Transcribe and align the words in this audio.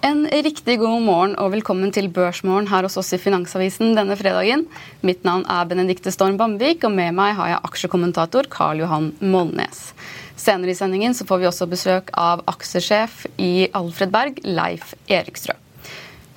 En 0.00 0.22
riktig 0.24 0.78
god 0.80 1.02
morgen 1.04 1.34
og 1.36 1.50
velkommen 1.52 1.90
til 1.92 2.06
Børsmorgen 2.08 2.70
her 2.70 2.86
hos 2.86 2.94
oss 2.96 3.10
i 3.12 3.18
Finansavisen 3.20 3.90
denne 3.98 4.14
fredagen. 4.16 4.62
Mitt 5.04 5.26
navn 5.28 5.42
er 5.44 5.66
Benedikte 5.68 6.08
Storm 6.14 6.38
Bamvik, 6.40 6.86
og 6.88 6.94
med 6.94 7.12
meg 7.18 7.34
har 7.36 7.50
jeg 7.50 7.60
aksjekommentator 7.68 8.48
Karl 8.48 8.80
Johan 8.80 9.10
Molnes. 9.20 9.90
Senere 10.40 10.72
i 10.72 10.78
sendingen 10.78 11.12
så 11.12 11.26
får 11.28 11.42
vi 11.42 11.48
også 11.50 11.68
besøk 11.68 12.08
av 12.16 12.40
aksjesjef 12.48 13.26
i 13.44 13.68
Alfred 13.76 14.14
Berg, 14.14 14.40
Leif 14.48 14.94
Erikstrø. 15.04 15.58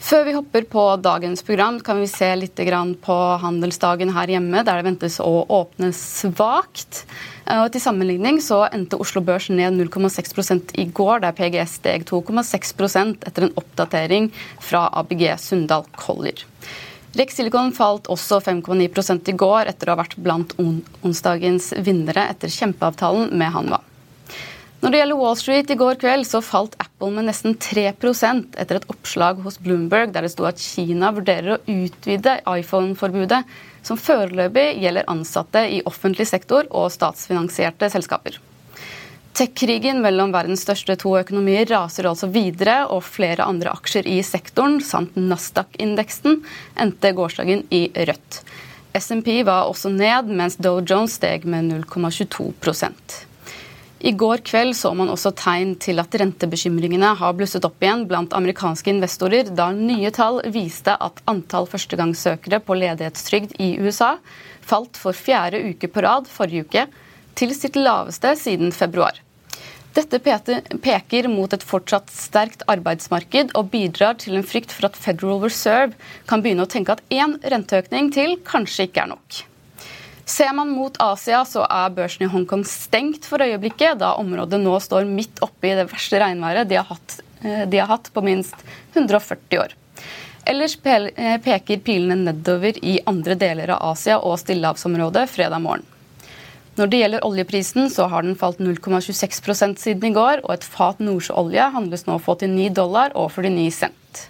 Før 0.04 0.26
vi 0.28 0.36
hopper 0.36 0.68
på 0.68 0.84
dagens 1.00 1.46
program, 1.48 1.80
kan 1.80 2.02
vi 2.04 2.10
se 2.12 2.34
litt 2.36 2.60
på 2.60 3.20
handelsdagen 3.46 4.12
her 4.12 4.28
hjemme, 4.28 4.66
der 4.68 4.82
det 4.82 4.90
ventes 4.90 5.22
å 5.24 5.46
åpne 5.48 5.94
svakt. 5.96 7.06
Og 7.52 7.68
til 7.74 7.84
sammenligning 7.84 8.38
så 8.40 8.62
endte 8.72 8.98
Oslo 9.04 9.20
Børs 9.26 9.50
ned 9.52 9.76
0,6 9.76 10.72
i 10.80 10.86
går, 10.96 11.26
der 11.26 11.36
PGS 11.36 11.78
steg 11.82 12.06
2,6% 12.08 13.28
etter 13.28 13.48
en 13.48 13.56
oppdatering 13.60 14.30
fra 14.64 14.86
ABG 15.02 15.26
Sundal 15.44 15.84
Collier. 16.00 16.46
Rex 17.14 17.36
Silicon 17.38 17.74
falt 17.76 18.08
også 18.10 18.40
5,9 18.42 19.30
i 19.30 19.36
går, 19.38 19.68
etter 19.70 19.90
å 19.90 19.94
ha 19.94 20.02
vært 20.02 20.16
blant 20.18 20.56
onsdagens 20.58 21.74
vinnere 21.86 22.30
etter 22.32 22.50
kjempeavtalen 22.50 23.36
med 23.38 23.54
Hanwa. 23.54 23.84
Når 24.84 24.92
det 24.92 25.00
gjelder 25.00 25.20
Wall 25.20 25.38
Street 25.40 25.70
i 25.72 25.78
går 25.80 26.00
kveld, 26.02 26.26
så 26.28 26.42
falt 26.44 26.74
Apple 26.82 27.12
med 27.14 27.30
nesten 27.30 27.54
3% 27.56 28.58
etter 28.60 28.80
et 28.80 28.90
oppslag 28.92 29.44
hos 29.46 29.60
Bloomberg 29.64 30.12
der 30.16 30.26
det 30.26 30.34
sto 30.34 30.48
at 30.50 30.60
Kina 30.60 31.14
vurderer 31.16 31.54
å 31.54 31.62
utvide 31.72 32.40
iPhone-forbudet, 32.50 33.44
som 33.84 34.00
foreløpig 34.00 34.80
gjelder 34.82 35.10
ansatte 35.12 35.66
i 35.76 35.84
offentlig 35.86 36.28
sektor 36.30 36.68
og 36.72 36.92
statsfinansierte 36.94 37.92
selskaper. 37.94 38.40
Tech-krigen 39.34 40.04
mellom 40.04 40.30
verdens 40.34 40.62
største 40.62 40.94
to 41.02 41.16
økonomier 41.18 41.66
raser 41.66 42.06
altså 42.06 42.30
videre, 42.30 42.84
og 42.86 43.02
flere 43.02 43.48
andre 43.50 43.74
aksjer 43.74 44.06
i 44.06 44.20
sektoren, 44.26 44.78
samt 44.86 45.18
Nasdaq-indeksen, 45.18 46.44
endte 46.78 47.14
gårsdagen 47.18 47.66
i 47.74 47.88
rødt. 47.98 48.44
SMP 48.94 49.40
var 49.42 49.66
også 49.72 49.90
ned, 49.90 50.30
mens 50.30 50.60
Dow 50.62 50.84
Jones 50.86 51.18
steg 51.18 51.50
med 51.50 51.72
0,22 51.74 53.33
i 54.04 54.12
går 54.12 54.42
kveld 54.44 54.76
så 54.76 54.90
man 55.00 55.08
også 55.08 55.32
tegn 55.40 55.78
til 55.80 56.02
at 56.02 56.16
rentebekymringene 56.20 57.14
har 57.22 57.36
blusset 57.40 57.64
opp 57.64 57.80
igjen 57.84 58.04
blant 58.10 58.34
amerikanske 58.36 58.92
investorer, 58.92 59.48
da 59.56 59.70
nye 59.72 60.12
tall 60.12 60.42
viste 60.52 60.92
at 60.92 61.22
antall 61.32 61.70
førstegangssøkere 61.72 62.60
på 62.68 62.76
ledighetstrygd 62.82 63.56
i 63.64 63.78
USA 63.80 64.18
falt 64.60 65.00
for 65.00 65.16
fjerde 65.16 65.62
uke 65.70 65.88
på 65.88 66.04
rad 66.04 66.28
forrige 66.28 66.68
uke, 66.68 66.84
til 67.40 67.56
sitt 67.56 67.80
laveste 67.80 68.36
siden 68.38 68.76
februar. 68.76 69.16
Dette 69.96 70.20
peker 70.20 71.30
mot 71.32 71.56
et 71.56 71.64
fortsatt 71.64 72.12
sterkt 72.12 72.68
arbeidsmarked 72.68 73.56
og 73.56 73.72
bidrar 73.72 74.20
til 74.20 74.36
en 74.36 74.44
frykt 74.44 74.76
for 74.76 74.90
at 74.90 75.00
Federal 75.00 75.40
Reserve 75.46 75.96
kan 76.28 76.44
begynne 76.44 76.68
å 76.68 76.72
tenke 76.76 76.98
at 76.98 77.08
én 77.14 77.38
renteøkning 77.40 78.12
til 78.12 78.36
kanskje 78.44 78.90
ikke 78.90 79.08
er 79.08 79.14
nok. 79.16 79.44
Ser 80.26 80.54
man 80.56 80.72
mot 80.72 80.96
Asia, 81.04 81.44
så 81.44 81.66
er 81.68 81.92
børsen 81.96 82.24
i 82.24 82.32
Hongkong 82.32 82.64
stengt 82.68 83.28
for 83.28 83.44
øyeblikket, 83.44 84.00
da 84.00 84.14
området 84.22 84.62
nå 84.62 84.78
står 84.80 85.08
midt 85.10 85.42
oppe 85.44 85.68
i 85.68 85.76
det 85.76 85.90
verste 85.92 86.22
regnværet 86.22 86.70
de 86.70 86.80
har 86.80 86.88
hatt, 86.88 87.18
eh, 87.44 87.66
de 87.68 87.82
har 87.82 87.92
hatt 87.92 88.08
på 88.14 88.24
minst 88.24 88.56
140 88.96 89.60
år. 89.60 89.76
Ellers 90.48 90.78
eh, 90.86 91.38
peker 91.44 91.84
pilene 91.84 92.16
nedover 92.20 92.80
i 92.84 93.00
andre 93.08 93.36
deler 93.36 93.76
av 93.76 93.94
Asia 93.94 94.20
og 94.20 94.40
stillehavsområdet 94.40 95.28
fredag 95.32 95.60
morgen. 95.64 95.86
Når 96.74 96.90
det 96.90 97.00
gjelder 97.04 97.26
oljeprisen, 97.28 97.90
så 97.94 98.08
har 98.10 98.24
den 98.24 98.36
falt 98.36 98.58
0,26 98.64 99.78
siden 99.78 100.08
i 100.10 100.14
går, 100.16 100.42
og 100.44 100.56
et 100.56 100.64
fat 100.66 101.04
nordsjøolje 101.04 101.68
handles 101.76 102.08
nå 102.08 102.18
for 102.24 102.40
89 102.40 102.72
dollar 102.80 103.14
og 103.14 103.30
49 103.36 103.70
cent. 103.76 104.24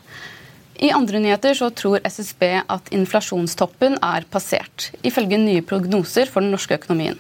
I 0.84 0.90
andre 0.92 1.20
nyheter 1.24 1.56
så 1.56 1.70
tror 1.72 2.04
SSB 2.04 2.42
at 2.60 2.90
inflasjonstoppen 2.92 3.96
er 4.04 4.26
passert, 4.28 4.90
ifølge 5.08 5.40
nye 5.40 5.62
prognoser 5.64 6.28
for 6.28 6.44
den 6.44 6.52
norske 6.52 6.76
økonomien. 6.76 7.16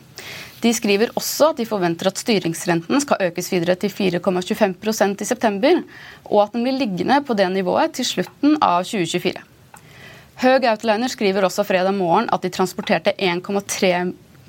De 0.63 0.71
skriver 0.75 1.13
også 1.15 1.53
at 1.53 1.61
de 1.61 1.67
forventer 1.67 2.09
at 2.09 2.19
styringsrenten 2.19 2.99
skal 3.03 3.23
økes 3.29 3.47
videre 3.53 3.77
til 3.79 3.91
4,25% 3.91 5.23
i 5.23 5.27
september, 5.27 5.79
og 6.27 6.43
at 6.43 6.57
den 6.57 6.67
blir 6.67 6.75
liggende 6.75 7.21
på 7.23 7.35
det 7.39 7.47
nivået 7.55 7.95
til 7.95 8.07
slutten 8.09 8.57
av 8.59 8.83
2024. 8.83 9.43
Høg 10.43 10.67
Outliner 10.67 11.11
skriver 11.11 11.47
også 11.47 11.63
fredag 11.67 11.95
morgen 11.95 12.27
at 12.35 12.43
de 12.43 12.51
transporterte 12.51 13.15
1,3 13.15 13.93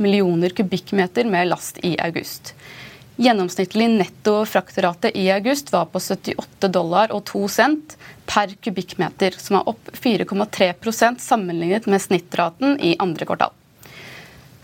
millioner 0.02 0.54
kubikkmeter 0.58 1.30
med 1.30 1.52
last 1.52 1.78
i 1.86 1.94
august. 2.02 2.54
Gjennomsnittlig 3.16 3.90
netto 3.90 4.40
fraktrate 4.46 5.18
i 5.18 5.30
august 5.30 5.72
var 5.72 5.84
på 5.86 6.00
78 6.02 6.68
dollar 6.68 7.12
og 7.14 7.22
2 7.30 7.42
cent 7.48 7.94
per 8.26 8.56
kubikkmeter, 8.58 9.36
som 9.38 9.60
er 9.60 9.68
opp 9.70 9.92
4,3% 9.94 11.22
sammenlignet 11.22 11.86
med 11.86 12.02
snittraten 12.02 12.74
i 12.82 12.96
andre 12.98 13.28
kvartal. 13.28 13.54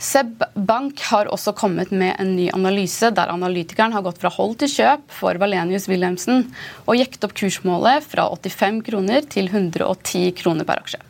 Seb 0.01 0.43
Bank 0.55 0.99
har 1.13 1.29
også 1.31 1.53
kommet 1.55 1.93
med 1.93 2.17
en 2.19 2.35
ny 2.35 2.49
analyse 2.57 3.13
der 3.15 3.31
analytikeren 3.31 3.93
har 3.93 4.03
gått 4.03 4.19
fra 4.19 4.33
hold 4.33 4.57
til 4.63 4.73
kjøp 4.73 5.11
for 5.13 5.39
Valenius 5.39 5.87
Wilhelmsen 5.93 6.47
og 6.87 6.97
jekket 6.97 7.27
opp 7.29 7.37
kursmålet 7.37 8.07
fra 8.09 8.25
85 8.33 8.81
kroner 8.89 9.29
til 9.31 9.53
110 9.53 10.31
kroner 10.41 10.67
per 10.67 10.81
aksje. 10.83 11.05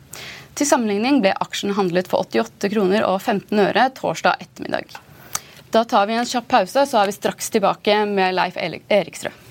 Til 0.59 0.67
sammenligning 0.67 1.23
ble 1.23 1.31
aksjen 1.41 1.73
handlet 1.73 2.11
for 2.11 2.27
88 2.27 2.69
kroner 2.75 3.07
og 3.07 3.21
15 3.23 3.63
øre 3.63 3.87
torsdag 3.97 4.43
ettermiddag. 4.43 4.99
Da 5.71 5.85
tar 5.85 6.07
vi 6.07 6.13
en 6.19 6.25
kjapp 6.27 6.47
pause, 6.51 6.83
så 6.85 6.99
er 6.99 7.07
vi 7.07 7.15
straks 7.15 7.49
tilbake 7.49 7.95
med 8.05 8.35
Leif 8.35 8.57
Eriksrød. 8.59 9.50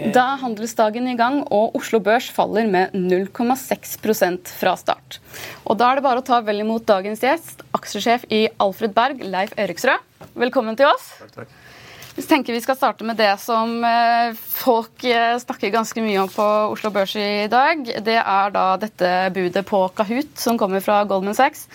Da 0.00 0.22
er 0.32 0.40
handelsdagen 0.40 1.08
i 1.10 1.16
gang, 1.18 1.42
og 1.52 1.74
Oslo 1.76 1.98
Børs 2.00 2.30
faller 2.32 2.64
med 2.70 2.94
0,6% 2.96 4.48
fra 4.56 4.72
start. 4.80 5.18
Og 5.68 5.76
Da 5.76 5.90
er 5.90 6.00
det 6.00 6.04
bare 6.06 6.22
å 6.22 6.24
ta 6.24 6.40
vel 6.40 6.62
imot 6.64 6.86
dagens 6.88 7.20
gjest, 7.20 7.60
aksjesjef 7.76 8.24
i 8.32 8.46
Alfred 8.58 8.94
Berg, 8.96 9.20
Leif 9.20 9.52
Eriksrød. 9.60 10.00
Velkommen 10.40 10.78
til 10.78 10.88
oss. 10.88 11.12
Takk, 11.20 11.34
takk. 11.42 11.58
Vi 12.16 12.24
tenker 12.26 12.56
vi 12.56 12.62
skal 12.64 12.76
starte 12.76 13.04
med 13.06 13.20
det 13.20 13.30
som 13.40 13.84
eh, 13.86 14.32
folk 14.34 15.04
eh, 15.04 15.36
snakker 15.40 15.72
ganske 15.72 16.02
mye 16.02 16.24
om 16.24 16.32
på 16.32 16.48
Oslo 16.72 16.90
Børs 16.96 17.14
i 17.20 17.46
dag. 17.52 17.84
Det 17.84 18.18
er 18.18 18.56
da 18.56 18.64
dette 18.80 19.12
budet 19.36 19.62
på 19.68 19.84
Kahoot 19.96 20.32
som 20.40 20.58
kommer 20.60 20.82
fra 20.84 21.04
Goldman 21.04 21.36
Sachs. 21.38 21.68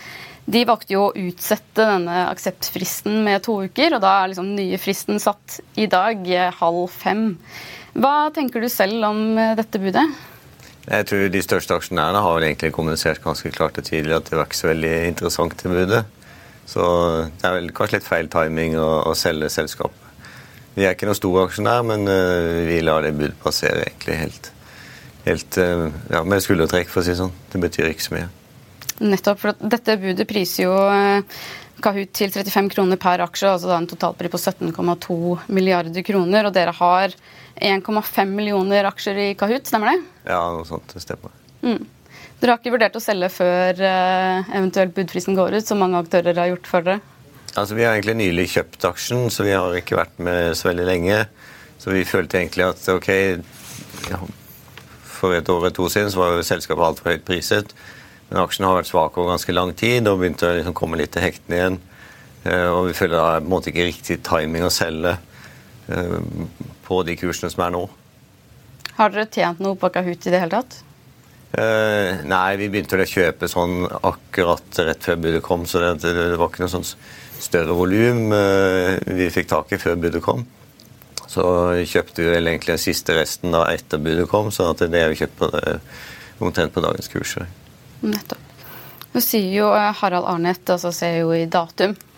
De 0.45 0.65
valgte 0.67 0.93
jo 0.93 1.07
å 1.07 1.15
utsette 1.17 1.87
denne 1.87 2.25
akseptfristen 2.29 3.23
med 3.25 3.45
to 3.47 3.61
uker, 3.65 3.95
og 3.95 4.03
da 4.03 4.11
er 4.19 4.33
liksom 4.33 4.51
nye 4.57 4.77
fristen 4.81 5.21
satt 5.21 5.61
i 5.81 5.87
dag 5.89 6.21
eh, 6.29 6.51
halv 6.59 6.89
fem. 6.93 7.31
Hva 7.95 8.29
tenker 8.35 8.63
du 8.63 8.67
selv 8.71 9.03
om 9.07 9.21
dette 9.55 9.79
budet? 9.79 10.05
Jeg 10.85 11.05
tror 11.09 11.29
De 11.33 11.41
største 11.41 11.77
aksjonærene 11.79 12.21
har 12.21 12.35
vel 12.35 12.47
egentlig 12.49 12.73
kommunisert 12.75 13.23
ganske 13.23 13.49
klart 13.55 13.79
og 13.79 13.87
tydelig 13.87 14.17
at 14.19 14.27
det 14.29 14.37
var 14.37 14.49
ikke 14.49 14.59
så 14.59 14.69
veldig 14.69 14.93
interessant 15.09 15.55
til 15.57 15.73
budet. 15.73 16.03
Så 16.69 16.83
det 17.39 17.47
er 17.47 17.55
vel 17.59 17.71
kanskje 17.77 17.99
litt 17.99 18.07
feil 18.07 18.29
timing 18.33 18.75
å, 18.81 18.89
å 19.09 19.13
selge 19.17 19.49
selskapet. 19.53 20.01
Vi 20.75 20.83
er 20.83 20.95
ikke 20.95 21.07
noen 21.07 21.17
stor 21.17 21.37
aksjonær, 21.45 21.85
men 21.87 22.03
uh, 22.09 22.65
vi 22.67 22.81
lar 22.83 23.05
det 23.05 23.13
budet 23.15 23.37
passere 23.41 23.85
egentlig 23.85 24.17
helt, 24.19 24.49
helt 25.23 25.59
uh, 25.61 25.85
ja, 26.11 26.23
med 26.27 26.43
skuldertrekk, 26.43 26.89
for 26.91 26.99
å 26.99 27.05
si 27.05 27.13
det 27.13 27.21
sånn. 27.21 27.35
Det 27.53 27.61
betyr 27.63 27.93
ikke 27.93 28.05
så 28.09 28.17
mye. 28.17 28.27
Nettopp, 29.05 29.39
for 29.39 29.67
dette 29.75 29.95
budet 30.01 30.27
priser 30.27 30.67
jo 30.67 30.75
Kahoot 31.83 32.11
til 32.15 32.31
35 32.31 32.69
kroner 32.71 32.99
per 32.99 33.23
aksje, 33.23 33.49
altså 33.51 33.71
da 33.71 33.79
en 33.79 33.87
totalpris 33.89 34.31
på 34.31 34.39
17,2 34.41 35.17
milliarder 35.55 36.05
kroner. 36.07 36.47
Og 36.47 36.55
dere 36.55 36.75
har 36.75 37.15
1,5 37.55 38.31
millioner 38.35 38.87
aksjer 38.89 39.19
i 39.21 39.27
Kahoot, 39.39 39.67
stemmer 39.69 39.93
det? 39.93 39.99
Ja, 40.27 40.41
noe 40.51 40.67
sånt. 40.67 40.91
Det 40.91 41.03
stemmer. 41.03 41.33
Mm. 41.63 41.83
Dere 42.41 42.51
har 42.51 42.59
ikke 42.59 42.73
vurdert 42.75 42.97
å 42.99 43.03
selge 43.03 43.29
før 43.31 43.79
eventuelt 43.79 44.95
budfrisen 44.97 45.37
går 45.37 45.55
ut, 45.55 45.67
som 45.67 45.79
mange 45.79 46.01
aktører 46.03 46.35
har 46.35 46.51
gjort 46.51 46.67
for 46.67 46.85
dere? 46.85 46.99
Altså, 47.55 47.75
Vi 47.75 47.85
har 47.85 47.95
egentlig 47.95 48.17
nylig 48.19 48.49
kjøpt 48.51 48.85
aksjen, 48.89 49.29
så 49.31 49.45
vi 49.47 49.53
har 49.55 49.75
ikke 49.79 49.95
vært 49.95 50.17
med 50.19 50.57
så 50.59 50.67
veldig 50.67 50.87
lenge. 50.89 51.21
Så 51.79 51.93
vi 51.95 52.03
følte 52.07 52.41
egentlig 52.41 52.65
at 52.67 52.81
ok 52.89 53.09
ja, 54.09 54.19
For 55.05 55.35
et 55.35 55.49
år 55.49 55.61
eller 55.61 55.75
to 55.75 55.87
siden 55.89 56.11
så 56.11 56.19
var 56.19 56.33
jo 56.35 56.43
selskapet 56.43 56.83
altfor 56.83 57.13
høyt 57.13 57.23
priset. 57.27 57.71
Men 58.27 58.41
aksjen 58.41 58.65
har 58.67 58.75
vært 58.79 58.89
svak 58.89 59.17
over 59.17 59.31
ganske 59.31 59.55
lang 59.55 59.71
tid 59.77 60.09
og 60.09 60.19
begynte 60.19 60.49
å 60.49 60.57
liksom 60.57 60.75
komme 60.75 60.99
litt 60.99 61.13
til 61.15 61.23
hektene 61.23 61.59
igjen. 61.59 61.77
Eh, 62.43 62.67
og 62.67 62.89
vi 62.89 62.97
føler 62.97 63.15
det 63.15 63.23
er 63.23 63.39
på 63.39 63.45
en 63.45 63.53
måte 63.53 63.71
ikke 63.71 63.87
riktig 63.87 64.19
timing 64.25 64.65
å 64.67 64.73
selge 64.73 65.15
eh, 65.15 65.31
på 66.85 66.97
de 67.07 67.15
kursene 67.19 67.51
som 67.53 67.63
er 67.65 67.75
nå. 67.75 67.85
Har 68.95 69.11
dere 69.11 69.27
tjent 69.29 69.61
noe 69.63 69.77
på 69.79 69.91
Kahoot 69.93 70.27
i 70.27 70.33
det 70.33 70.41
hele 70.41 70.61
tatt? 70.61 70.79
Uh, 71.55 72.25
nei, 72.27 72.57
vi 72.59 72.67
begynte 72.71 72.97
å 72.99 73.07
kjøpe 73.07 73.47
sånn 73.47 73.85
akkurat 73.87 74.79
rett 74.83 75.05
før 75.07 75.19
budet 75.23 75.43
kom, 75.45 75.63
så 75.69 75.83
det, 75.83 75.91
det, 76.03 76.13
det 76.33 76.39
var 76.39 76.51
ikke 76.51 76.65
noe 76.65 76.73
sånn 76.73 76.87
større 77.39 77.75
volum 77.77 78.25
uh, 78.33 78.95
vi 79.15 79.29
fikk 79.31 79.51
tak 79.53 79.71
i 79.75 79.79
før 79.79 79.95
budet 80.01 80.23
kom. 80.25 80.43
Så 81.31 81.45
kjøpte 81.87 82.23
vi 82.23 82.33
vel 82.33 82.51
egentlig 82.51 82.75
den 82.75 82.83
siste 82.83 83.15
resten 83.17 83.55
da 83.55 83.65
etter 83.71 84.01
budet 84.03 84.27
kom, 84.31 84.51
så 84.51 84.73
det 84.79 84.91
er 84.99 85.13
vi 85.13 85.21
kjøpt 85.21 85.39
på 85.39 85.51
omtrent 86.39 86.73
på 86.73 86.83
dagens 86.83 87.07
kurs. 87.07 87.37
Nettopp. 88.03 88.41
Nå 89.15 89.21
sier 89.23 89.51
jo 89.55 89.69
eh, 89.71 89.93
Harald 90.01 90.27
Arnett, 90.27 90.67
altså 90.69 90.91
CEO 90.91 91.31
i 91.35 91.45
Datum, 91.47 91.95
eh, 91.95 92.14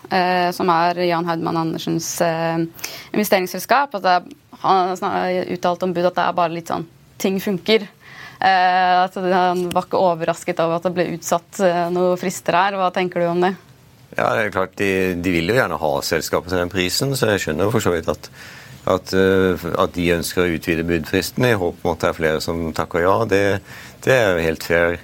som 0.56 0.70
er 0.72 1.02
Jan 1.04 1.26
Haudmann 1.28 1.58
Andersens 1.60 2.06
eh, 2.24 2.62
investeringsselskap, 3.12 3.98
at 3.98 4.28
han 4.62 5.04
har 5.04 5.52
uttalt 5.52 5.84
om 5.84 5.92
bud 5.92 6.08
at 6.08 6.16
det 6.16 6.24
er 6.24 6.36
bare 6.38 6.54
litt 6.54 6.72
sånn 6.72 6.86
ting 7.20 7.40
funker. 7.42 7.86
Eh, 8.38 9.04
at 9.04 9.14
Han 9.18 9.66
var 9.74 9.88
ikke 9.88 9.98
overrasket 9.98 10.60
over 10.62 10.78
at 10.78 10.86
det 10.86 10.94
ble 10.94 11.08
utsatt 11.16 11.58
eh, 11.64 11.86
noen 11.94 12.20
frister 12.20 12.54
her. 12.54 12.76
Hva 12.78 12.92
tenker 12.94 13.24
du 13.24 13.30
om 13.32 13.42
det? 13.42 13.54
Ja, 14.14 14.30
det 14.34 14.44
er 14.46 14.54
klart, 14.54 14.76
De, 14.78 14.90
de 15.18 15.32
vil 15.34 15.50
jo 15.50 15.58
gjerne 15.58 15.80
ha 15.80 15.90
selskapet 16.06 16.54
til 16.54 16.62
den 16.62 16.72
prisen, 16.72 17.16
så 17.18 17.34
jeg 17.34 17.44
skjønner 17.44 17.72
for 17.74 17.84
så 17.84 17.92
vidt 17.92 18.08
at, 18.10 18.30
at, 18.88 19.12
eh, 19.14 19.66
at 19.74 19.96
de 19.96 20.06
ønsker 20.14 20.44
å 20.44 20.54
utvide 20.54 20.86
budfristen 20.86 21.48
i 21.50 21.56
håp 21.58 21.82
om 21.82 21.92
at 21.92 22.04
det 22.04 22.12
er 22.12 22.20
flere 22.20 22.44
som 22.44 22.70
takker 22.76 23.04
ja. 23.04 23.18
Det, 23.28 23.42
det 24.06 24.14
er 24.14 24.46
helt 24.46 24.64
fair. 24.64 25.02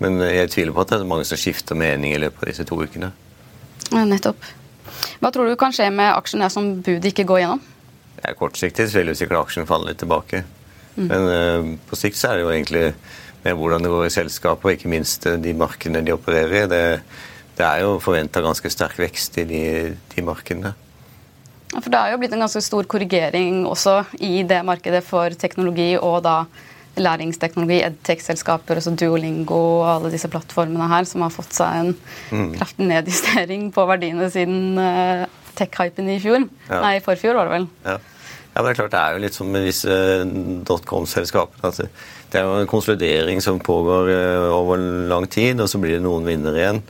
Men 0.00 0.18
jeg 0.24 0.50
tviler 0.52 0.74
på 0.76 0.82
at 0.82 0.90
det 0.92 0.98
er 0.98 1.08
mange 1.08 1.28
som 1.28 1.40
skifter 1.40 1.78
mening 1.78 2.12
i 2.12 2.20
løpet 2.20 2.42
av 2.42 2.50
disse 2.50 2.66
to 2.68 2.80
ukene. 2.80 3.12
Ja, 3.92 4.04
nettopp. 4.08 4.46
Hva 5.20 5.30
tror 5.32 5.48
du 5.48 5.56
kan 5.58 5.74
skje 5.74 5.88
med 5.94 6.12
aksjen 6.12 6.44
som 6.52 6.76
budet 6.80 7.12
ikke 7.12 7.26
går 7.28 7.42
gjennom? 7.42 7.62
Ja, 8.22 8.32
Kortsiktig 8.38 8.88
vil 8.94 9.12
jo 9.12 9.16
sikkert 9.18 9.44
aksjen 9.44 9.68
falle 9.68 9.90
litt 9.90 10.00
tilbake. 10.02 10.42
Mm. 10.96 11.06
Men 11.10 11.28
uh, 11.28 11.70
på 11.88 11.98
sikt 11.98 12.18
så 12.18 12.30
er 12.30 12.38
det 12.38 12.46
jo 12.46 12.52
egentlig 12.54 12.84
med 13.44 13.58
hvordan 13.58 13.84
det 13.84 13.92
går 13.92 14.06
i 14.08 14.14
selskapet, 14.14 14.64
og 14.64 14.78
ikke 14.78 14.92
minst 14.92 15.28
uh, 15.28 15.36
de 15.40 15.52
markedene 15.56 16.04
de 16.06 16.14
opererer 16.16 16.64
i. 16.64 16.64
Det, 16.72 16.82
det 17.58 17.66
er 17.66 17.84
jo 17.84 17.98
forventa 18.02 18.42
ganske 18.44 18.72
sterk 18.72 18.98
vekst 19.00 19.38
i 19.42 19.46
de, 19.48 19.62
de 20.14 20.24
markedene. 20.24 20.72
Ja, 21.72 21.82
for 21.82 21.90
Det 21.92 22.00
har 22.00 22.14
jo 22.14 22.20
blitt 22.22 22.34
en 22.36 22.44
ganske 22.44 22.62
stor 22.64 22.86
korrigering 22.88 23.64
også 23.68 23.98
i 24.22 24.40
det 24.46 24.62
markedet 24.64 25.02
for 25.04 25.34
teknologi 25.36 25.92
og 25.98 26.22
da 26.24 26.38
læringsteknologi, 27.00 27.80
edtech-selskaper, 27.86 28.80
altså 28.80 28.94
Duolingo 28.98 29.60
og 29.80 29.86
alle 29.90 30.12
disse 30.14 30.30
plattformene 30.32 30.88
her, 30.90 31.06
som 31.08 31.24
har 31.26 31.34
fått 31.34 31.56
seg 31.56 31.80
en 31.80 31.94
mm. 32.30 32.50
kraftig 32.56 32.88
nedjustering 32.88 33.70
på 33.74 33.86
verdiene 33.88 34.28
siden 34.32 34.80
uh, 34.80 35.24
tech-hypen 35.58 36.10
i 36.12 36.20
fjor. 36.22 36.46
Ja. 36.68 36.82
Nei, 36.84 36.98
forfjor 37.04 37.38
var 37.38 37.50
det 37.50 37.58
vel. 37.58 37.70
Ja. 37.86 37.98
Ja, 38.56 38.62
men 38.62 38.70
Det 38.70 38.72
er 38.72 38.78
klart 38.78 38.94
det 38.94 39.00
er 39.02 39.12
jo 39.12 39.20
litt 39.20 39.34
som 39.36 39.48
med 39.52 39.66
disse 39.68 39.96
dotcom-selskapene. 40.64 41.60
Altså, 41.68 41.84
det 42.32 42.38
er 42.40 42.46
jo 42.48 42.62
en 42.62 42.70
konsolidering 42.70 43.42
som 43.44 43.60
pågår 43.60 44.08
uh, 44.08 44.54
over 44.56 44.80
lang 45.10 45.26
tid, 45.28 45.60
og 45.60 45.68
så 45.68 45.80
blir 45.82 45.98
det 45.98 46.04
noen 46.06 46.24
vinnere 46.24 46.62
igjen. 46.62 46.80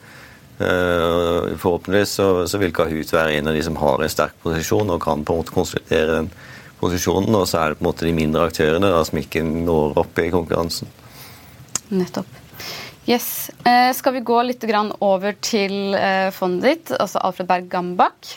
Uh, 0.61 1.57
forhåpentligvis 1.59 2.15
så, 2.21 2.29
så, 2.49 2.61
vil 2.63 2.71
Kahoot 2.73 3.11
være 3.13 3.35
en 3.35 3.51
av 3.51 3.59
de 3.59 3.65
som 3.67 3.75
har 3.83 4.01
en 4.01 4.13
sterk 4.13 4.39
posisjon 4.45 4.95
og 4.95 5.03
kan 5.03 5.27
på 5.27 5.35
en 5.35 5.43
måte 5.43 5.53
konsolidere 5.53 6.21
den 6.21 6.31
posisjonen. 6.81 7.35
Og 7.35 7.47
så 7.51 7.61
er 7.61 7.73
det 7.73 7.81
på 7.81 7.87
en 7.87 7.91
måte 7.91 8.09
de 8.09 8.17
mindre 8.17 8.49
aktørene 8.51 8.91
da, 8.93 9.05
som 9.07 9.21
ikke 9.21 9.45
når 9.45 10.01
opp 10.03 10.21
i 10.23 10.31
konkurransen. 10.35 10.91
Nettopp. 11.93 12.43
Yes. 13.07 13.51
Eh, 13.63 13.93
skal 13.95 14.17
vi 14.17 14.27
gå 14.27 14.41
litt 14.43 14.65
over 14.99 15.37
til 15.39 15.95
fondet 16.35 16.67
ditt, 16.67 16.97
altså 16.99 17.23
Alfred 17.23 17.47
Berg 17.47 17.69
Gambach. 17.71 18.37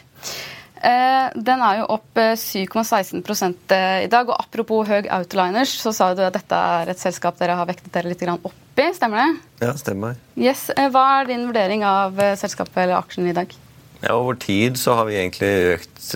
Eh, 0.79 1.27
den 1.35 1.59
er 1.59 1.81
jo 1.81 1.87
opp 1.97 2.15
7,16 2.15 3.19
eh, 3.19 3.75
eh, 3.75 4.03
i 4.05 4.11
dag. 4.11 4.29
Og 4.29 4.35
apropos 4.39 4.87
Høg 4.87 5.09
Outliners, 5.11 5.73
så 5.81 5.91
sa 5.95 6.11
du 6.15 6.23
at 6.23 6.35
dette 6.37 6.55
er 6.55 6.93
et 6.93 7.01
selskap 7.01 7.39
dere 7.39 7.57
har 7.59 7.67
vektet 7.67 7.91
dere 7.93 8.11
litt 8.11 8.23
opp 8.37 8.79
i. 8.79 8.87
Stemmer 8.95 9.19
det? 9.19 9.65
Ja, 9.65 9.73
stemmer. 9.79 10.19
Yes. 10.39 10.69
Hva 10.71 11.05
er 11.19 11.31
din 11.33 11.47
vurdering 11.49 11.83
av 11.87 12.19
selskapet 12.39 12.85
eller 12.85 12.99
aksjen 13.01 13.27
i 13.27 13.35
dag? 13.35 13.51
Ja, 13.99 14.15
Over 14.15 14.37
tid 14.39 14.79
så 14.79 14.95
har 14.95 15.09
vi 15.09 15.17
egentlig 15.19 15.51
økt 15.75 16.13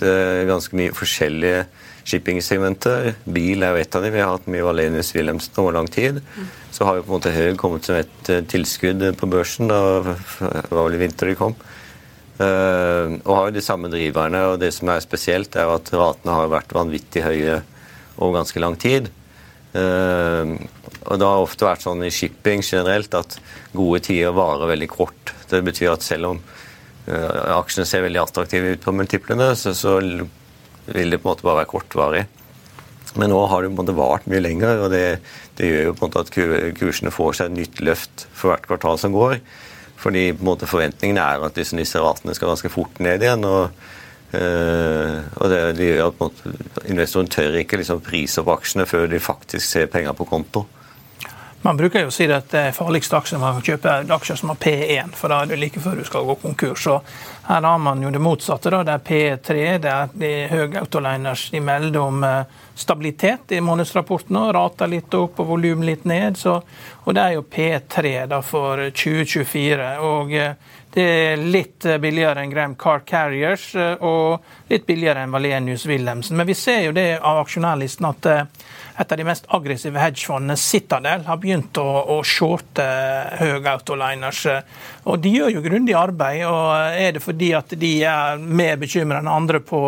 ganske 0.48 0.78
mye 0.78 0.94
forskjellige 0.96 1.66
shippingsegmenter. 2.04 3.14
Bil 3.24 3.64
er 3.64 3.74
jo 3.74 3.84
et 3.84 3.96
av 3.96 4.04
dem. 4.04 4.14
Vi 4.14 4.22
har 4.22 4.34
hatt 4.34 4.50
mye 4.50 4.66
Valenius 4.66 5.14
Wilhelmsen 5.16 5.60
over 5.62 5.78
lang 5.78 5.88
tid. 5.88 6.20
Så 6.74 6.88
har 6.88 6.98
jo 6.98 7.06
på 7.06 7.12
en 7.12 7.18
måte 7.18 7.32
Høg 7.34 7.56
kommet 7.60 7.88
som 7.88 8.00
et 8.00 8.32
tilskudd 8.50 9.06
på 9.20 9.30
børsen. 9.30 9.72
Da 9.72 9.80
det 10.04 10.68
var 10.68 10.84
vel 10.84 10.98
i 10.98 11.02
vinter 11.06 11.32
de 11.32 11.38
kom. 11.38 11.56
Uh, 12.34 13.14
og 13.22 13.30
har 13.30 13.44
jo 13.48 13.54
de 13.54 13.62
samme 13.62 13.90
driverne. 13.92 14.40
og 14.50 14.58
Det 14.62 14.72
som 14.74 14.90
er 14.90 15.04
spesielt, 15.04 15.54
er 15.56 15.70
at 15.70 15.92
ratene 15.94 16.34
har 16.34 16.50
vært 16.50 16.74
vanvittig 16.74 17.22
høye 17.22 17.60
over 18.18 18.40
ganske 18.40 18.62
lang 18.62 18.78
tid. 18.80 19.10
Uh, 19.74 20.58
og 21.06 21.18
Det 21.20 21.28
har 21.28 21.44
ofte 21.44 21.68
vært 21.68 21.84
sånn 21.86 22.02
i 22.06 22.12
shipping 22.14 22.62
generelt 22.62 23.14
at 23.14 23.38
gode 23.74 24.02
tider 24.08 24.34
varer 24.34 24.72
veldig 24.74 24.90
kort. 24.90 25.34
Det 25.50 25.62
betyr 25.66 25.94
at 25.94 26.06
selv 26.06 26.32
om 26.32 26.40
uh, 27.08 27.58
aksjene 27.60 27.86
ser 27.86 28.06
veldig 28.06 28.22
attraktive 28.24 28.74
ut 28.74 28.82
på 28.82 28.96
multiplene, 28.96 29.52
så, 29.58 29.74
så, 29.76 30.00
vil 30.86 31.12
det 31.12 31.20
på 31.20 31.28
en 31.28 31.32
måte 31.32 31.46
bare 31.46 31.62
være 31.62 31.70
kortvarig. 31.70 32.24
Men 33.14 33.30
nå 33.30 33.38
har 33.46 33.62
det 33.62 33.70
på 33.70 33.76
en 33.76 33.80
måte 33.82 33.96
vart 33.96 34.26
mye 34.30 34.42
lenger, 34.42 34.84
og 34.84 34.90
det, 34.92 35.04
det 35.58 35.70
gjør 35.70 35.84
jo 35.88 35.94
på 35.94 36.06
en 36.06 36.10
måte 36.10 36.24
at 36.24 36.78
kursene 36.80 37.14
får 37.14 37.38
seg 37.38 37.50
et 37.50 37.58
nytt 37.60 37.82
løft 37.86 38.26
for 38.34 38.50
hvert 38.50 38.66
kvartal 38.66 38.98
som 39.00 39.14
går. 39.14 39.38
Fordi 40.00 40.24
på 40.34 40.42
en 40.42 40.50
måte 40.50 40.68
forventningene 40.68 41.22
er 41.22 41.44
at 41.46 41.56
disse, 41.56 41.76
disse 41.78 42.02
ratene 42.02 42.34
skal 42.36 42.50
ganske 42.50 42.72
fort 42.72 42.98
ned 43.04 43.22
igjen. 43.22 43.44
og, 43.46 43.70
øh, 44.34 45.20
og 45.36 45.50
det, 45.52 45.60
det, 45.78 45.90
gjør 45.92 46.10
at 46.10 46.20
måte, 46.20 46.54
Investoren 46.90 47.30
tør 47.30 47.60
ikke 47.60 47.78
liksom, 47.80 48.02
prise 48.04 48.42
opp 48.42 48.50
aksjene 48.58 48.88
før 48.90 49.06
de 49.12 49.22
faktisk 49.22 49.68
ser 49.68 49.86
penger 49.92 50.16
på 50.18 50.26
konto. 50.28 50.66
Man 51.64 51.76
bruker 51.76 52.02
jo 52.04 52.10
å 52.10 52.12
si 52.12 52.26
at 52.28 52.50
det 52.52 52.60
er 52.60 52.74
farligste 52.76 53.16
aksjer 53.16 53.40
man 53.40 53.54
kan 53.56 53.64
kjøpe 53.64 53.88
er 53.88 54.10
aksjer 54.12 54.36
som 54.36 54.50
har 54.52 54.58
P1, 54.60 55.14
for 55.16 55.32
da 55.32 55.38
er 55.40 55.48
det 55.48 55.56
like 55.62 55.80
før 55.80 55.96
du 55.96 56.02
skal 56.04 56.26
gå 56.28 56.34
konkurs. 56.42 56.82
Så 56.84 56.98
her 57.46 57.64
har 57.64 57.78
man 57.80 58.02
jo 58.04 58.10
det 58.12 58.20
motsatte. 58.20 58.68
da, 58.68 58.82
Det 58.84 58.92
er 58.92 59.06
P3, 59.06 59.78
det 59.80 59.94
er 59.94 60.12
de 60.12 60.32
høye 60.50 60.82
autoliners. 60.82 61.46
De 61.54 61.62
melder 61.64 62.00
om 62.02 62.20
eh, 62.24 62.44
stabilitet 62.76 63.56
i 63.56 63.62
månedsrapporten 63.64 64.36
og 64.42 64.52
rater 64.58 64.92
litt 64.92 65.16
opp 65.16 65.40
og 65.40 65.54
volum 65.54 65.88
litt 65.88 66.04
ned. 66.04 66.36
Så, 66.36 66.58
og 67.00 67.16
det 67.16 67.24
er 67.24 67.38
jo 67.38 67.48
P3 67.56 68.14
da 68.28 68.42
for 68.44 68.84
2024. 68.92 69.90
og 70.04 70.36
eh, 70.36 70.54
Det 70.94 71.02
er 71.02 71.40
litt 71.40 71.88
billigere 71.98 72.44
enn 72.44 72.52
Gram 72.52 72.76
Car 72.76 73.00
Carriers 73.08 73.72
og 74.04 74.44
litt 74.68 74.84
billigere 74.86 75.24
enn 75.24 75.32
Valenius 75.32 75.88
Wilhelmsen. 75.88 76.36
Men 76.36 76.46
vi 76.46 76.54
ser 76.54 76.84
jo 76.84 76.92
det 76.92 77.16
av 77.18 77.40
aksjonærlisten 77.40 78.06
at 78.12 78.28
et 78.98 79.12
av 79.12 79.18
de 79.18 79.26
mest 79.26 79.48
aggressive 79.56 79.98
hedgefondene, 79.98 80.56
Citadel, 80.60 81.24
har 81.26 81.40
begynt 81.42 81.78
å, 81.82 81.86
å 82.14 82.20
shorte 82.22 82.84
høye 83.40 83.72
autoliners. 83.72 84.44
Og 85.10 85.18
de 85.22 85.32
gjør 85.34 85.56
jo 85.56 85.64
grundig 85.64 85.96
arbeid. 85.98 86.44
og 86.46 86.94
Er 86.94 87.16
det 87.16 87.24
fordi 87.24 87.50
at 87.58 87.74
de 87.78 87.96
er 88.06 88.38
mer 88.38 88.78
bekymret 88.78 89.22
enn 89.22 89.30
andre 89.30 89.62
på 89.64 89.82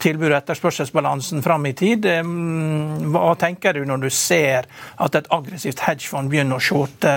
tilbud- 0.00 0.30
og 0.30 0.38
etterspørselsbalansen 0.38 1.42
fram 1.44 1.66
i 1.68 1.74
tid. 1.76 2.06
Hva 2.06 3.32
tenker 3.40 3.76
du 3.76 3.84
når 3.88 4.06
du 4.06 4.10
ser 4.14 4.68
at 4.96 5.18
et 5.18 5.32
aggressivt 5.34 5.82
hedgefond 5.84 6.30
begynner 6.30 6.56
å 6.56 6.62
shorte 6.70 7.12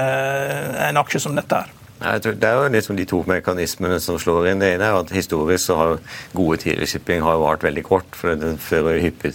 en 0.89 0.99
aksje 0.99 1.23
som 1.27 1.37
dette? 1.37 1.61
er? 1.61 1.77
Det 2.01 2.47
er 2.47 2.57
jo 2.57 2.69
liksom 2.73 2.97
de 2.97 3.05
to 3.09 3.21
mekanismene 3.29 3.99
som 4.01 4.19
slår 4.19 4.51
inn. 4.51 4.61
Det 4.61 4.73
ene 4.75 4.89
er 4.89 4.99
at 4.99 5.13
historisk 5.13 5.67
så 5.67 5.77
har 5.79 5.97
gode 6.33 6.61
tider 6.63 6.89
shipping 6.89 7.21
har 7.25 7.41
vart 7.41 7.63
veldig 7.63 7.83
kort. 7.85 8.15
for 8.15 8.35
Den 8.35 8.57
fører 8.57 9.01
hyppig 9.01 9.33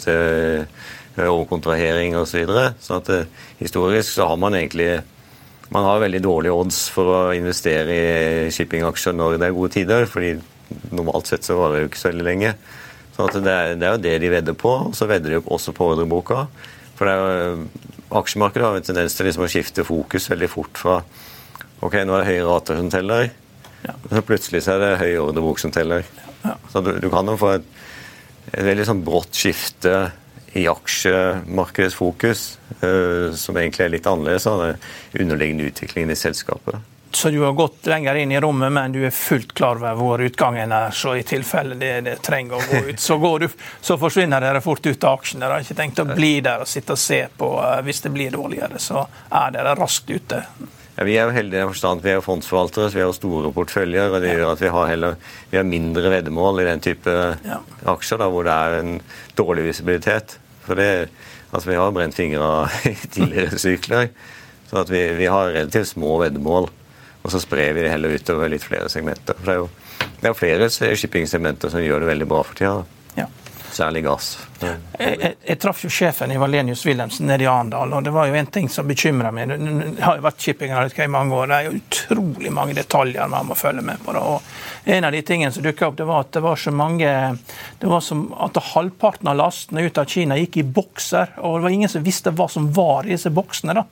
overkontrahering 1.17 2.17
osv. 2.19 2.31
Så 2.31 2.43
videre. 2.43 2.65
så 2.81 2.99
at 3.01 3.13
eh, 3.13 3.29
historisk 3.59 4.13
så 4.13 4.29
har 4.31 4.41
man 4.41 4.55
egentlig 4.55 5.03
man 5.69 5.83
har 5.83 5.99
veldig 5.99 6.21
dårlige 6.23 6.55
odds 6.55 6.81
for 6.95 7.11
å 7.11 7.21
investere 7.35 7.95
i 8.47 8.51
shippingaksjer 8.55 9.17
når 9.17 9.39
det 9.41 9.49
er 9.49 9.57
gode 9.57 9.73
tider, 9.75 10.07
fordi 10.07 10.37
normalt 10.95 11.27
sett 11.27 11.47
så 11.47 11.57
varer 11.59 11.75
det 11.75 11.81
jo 11.83 11.91
ikke 11.91 12.03
så 12.03 12.11
veldig 12.13 12.27
lenge. 12.27 12.53
Så 13.17 13.27
det 13.33 13.51
er, 13.51 13.75
det, 13.75 13.87
er, 13.87 13.97
jo 13.97 14.03
det 14.05 14.15
de 14.23 14.31
vedder 14.31 14.57
på. 14.59 14.73
og 14.87 14.95
Så 14.95 15.09
vedder 15.11 15.35
de 15.35 15.41
også 15.43 15.73
på 15.75 15.89
ordreboka. 15.95 16.45
For 16.99 17.09
det 17.09 17.17
jo, 17.17 17.65
aksjemarkedet 18.21 18.67
har 18.67 18.79
en 18.79 18.87
tendens 18.87 19.17
til 19.17 19.27
liksom 19.27 19.47
å 19.47 19.51
skifte 19.51 19.87
fokus 19.87 20.29
veldig 20.31 20.51
fort 20.53 20.79
fra 20.79 21.01
ok, 21.83 21.97
nå 22.07 22.15
er 22.15 22.23
det 22.23 22.29
høye 22.31 22.45
rater 22.47 22.79
som 22.79 22.87
teller, 22.93 23.33
ja. 23.85 23.95
så 24.09 24.23
plutselig 24.25 24.63
så 24.65 24.77
er 24.77 24.83
det 24.83 24.93
høy 25.03 25.19
ordrebok 25.21 25.61
som 25.61 25.73
teller. 25.75 26.07
Ja. 26.45 26.55
Så 26.73 26.83
du, 26.85 26.95
du, 27.03 27.09
kan 27.13 27.29
jo 27.29 27.37
få 27.41 27.57
et, 27.59 27.67
et 28.53 28.65
veldig 28.65 28.87
sånn 28.89 29.03
brått 29.07 29.37
skifte 29.37 29.97
i 30.57 30.67
aksjemarkedets 30.71 31.97
fokus, 31.99 32.49
uh, 32.83 33.33
som 33.37 33.57
egentlig 33.61 33.87
er 33.87 33.95
litt 33.97 34.11
annerledes 34.11 34.49
av 34.51 34.63
den 34.65 34.85
underliggende 35.21 35.71
utviklingen 35.71 36.15
i 36.15 36.19
selskapet. 36.19 36.81
Så 37.17 37.31
du 37.31 37.39
har 37.41 37.53
gått 37.57 37.87
lenger 37.87 38.15
inn 38.21 38.33
i 38.33 38.41
rommet, 38.41 38.73
men 38.73 38.93
du 38.93 38.99
er 39.07 39.15
fullt 39.15 39.55
klar 39.57 39.79
over 39.79 39.95
hvor 39.97 40.21
utgangen 40.21 40.73
er. 40.73 40.91
Så 40.93 41.15
i 41.17 41.23
tilfelle 41.25 41.79
det, 41.81 41.93
det 42.05 42.19
trenger 42.25 42.59
å 42.59 42.67
gå 42.69 42.91
ut, 42.91 43.01
så, 43.01 43.17
du, 43.41 43.47
så 43.81 43.97
forsvinner 43.97 44.45
dere 44.45 44.61
fort 44.61 44.85
ut 44.85 45.05
av 45.05 45.23
aksjen. 45.23 45.41
Dere 45.41 45.57
har 45.57 45.65
ikke 45.65 45.79
tenkt 45.79 46.03
å 46.03 46.09
bli 46.11 46.35
der 46.45 46.67
og 46.67 46.69
sitte 46.69 46.93
og 46.93 47.01
se 47.01 47.23
på 47.39 47.53
uh, 47.57 47.79
hvis 47.87 48.05
det 48.05 48.13
blir 48.13 48.37
dårligere. 48.37 48.83
Så 48.83 49.07
er 49.31 49.57
dere 49.57 49.73
raskt 49.79 50.13
ute. 50.13 50.43
Ja, 50.97 51.05
vi 51.05 51.17
er 51.17 51.29
jo 51.29 51.37
heldige 51.37 51.65
i 51.65 51.69
forstand 51.69 52.05
vi 52.05 52.13
er 52.13 52.23
fondsforvaltere, 52.25 52.89
så 52.89 52.97
vi 52.97 53.05
har 53.05 53.17
store 53.17 53.53
porteføljer. 53.53 54.13
og 54.13 54.23
Det 54.25 54.33
gjør 54.33 54.53
at 54.53 54.65
vi 54.65 54.73
har, 54.77 54.89
heller, 54.93 55.17
vi 55.51 55.61
har 55.61 55.69
mindre 55.69 56.13
veddemål 56.13 56.63
i 56.63 56.69
den 56.69 56.85
type 56.85 57.17
ja. 57.45 57.63
aksjer 57.93 58.21
da, 58.21 58.29
hvor 58.33 58.45
det 58.49 58.55
er 58.57 58.81
en 58.83 58.99
dårlig 59.41 59.71
visibilitet. 59.71 60.39
For 60.67 60.79
det, 60.79 61.09
altså 61.53 61.71
Vi 61.71 61.79
har 61.79 61.95
brent 61.95 62.17
fingre 62.17 62.69
i 62.89 62.97
tidligere 63.17 63.59
sykler. 63.63 64.11
Så 64.67 64.83
at 64.83 64.91
vi, 64.91 65.03
vi, 65.15 65.31
har 65.31 65.55
relativt 65.55 65.95
små 65.95 66.19
veddemål. 66.25 66.69
Og 67.23 67.33
så 67.33 67.41
sprer 67.43 67.73
vi 67.75 67.83
det 67.83 67.91
heller 67.91 68.15
utover 68.15 68.51
litt 68.51 68.67
flere 68.67 68.91
segmenter. 68.91 69.39
For 69.39 69.47
det 69.47 69.55
er 69.55 69.63
jo, 69.63 69.71
det 70.21 70.31
er 70.31 70.39
flere 70.39 70.97
shippingsegmenter 70.99 71.73
som 71.73 71.83
gjør 71.83 72.05
det 72.05 72.13
veldig 72.13 72.29
bra 72.31 72.43
for 72.47 72.59
tida. 72.59 72.85
Særlig 73.73 74.03
gass. 74.07 74.39
Jeg, 74.61 74.77
jeg, 74.99 75.33
jeg, 75.45 75.59
traff 75.61 75.83
jo 75.85 75.91
sjefen 75.93 76.33
i 76.33 76.39
Valenius 76.41 76.85
Wilhelmsen 76.87 77.29
nede 77.29 77.45
i 77.45 77.49
Arendal, 77.51 77.93
og 77.93 78.05
det 78.07 78.13
var 78.15 78.29
jo 78.31 78.37
en 78.39 78.49
ting 78.53 78.71
som 78.73 78.89
bekymra 78.89 79.33
meg. 79.35 79.53
Det 79.53 80.05
har 80.05 80.19
jo 80.19 80.25
vært 80.25 80.45
shippinganalytiker 80.45 81.09
i 81.09 81.13
mange 81.13 81.37
år. 81.37 81.51
Det 81.51 81.59
er 81.59 81.69
jo 81.69 81.81
utrolig 81.81 82.53
mange 82.57 82.77
detaljer 82.79 83.33
man 83.33 83.51
må 83.51 83.57
følge 83.59 83.85
med 83.85 84.01
på. 84.05 84.15
Det. 84.17 84.23
Og 84.23 84.93
en 84.97 85.09
av 85.09 85.17
de 85.17 85.23
tingene 85.27 85.53
som 85.53 85.67
dukka 85.67 85.91
opp, 85.91 85.99
det 86.01 86.09
var 86.09 86.25
at 86.25 86.33
det 86.37 86.45
var 86.47 86.63
så 86.63 86.73
mange 86.75 87.13
det 87.81 87.91
var 87.91 88.05
som 88.05 88.29
at 88.47 88.63
Halvparten 88.73 89.29
av 89.31 89.39
lastene 89.39 89.85
ut 89.87 89.99
av 90.01 90.09
Kina 90.11 90.39
gikk 90.41 90.61
i 90.63 90.67
bokser, 90.79 91.37
og 91.43 91.59
det 91.59 91.67
var 91.67 91.77
ingen 91.77 91.93
som 91.93 92.07
visste 92.07 92.33
hva 92.33 92.49
som 92.51 92.71
var 92.77 93.07
i 93.07 93.15
disse 93.15 93.33
boksene. 93.35 93.77
da. 93.77 93.85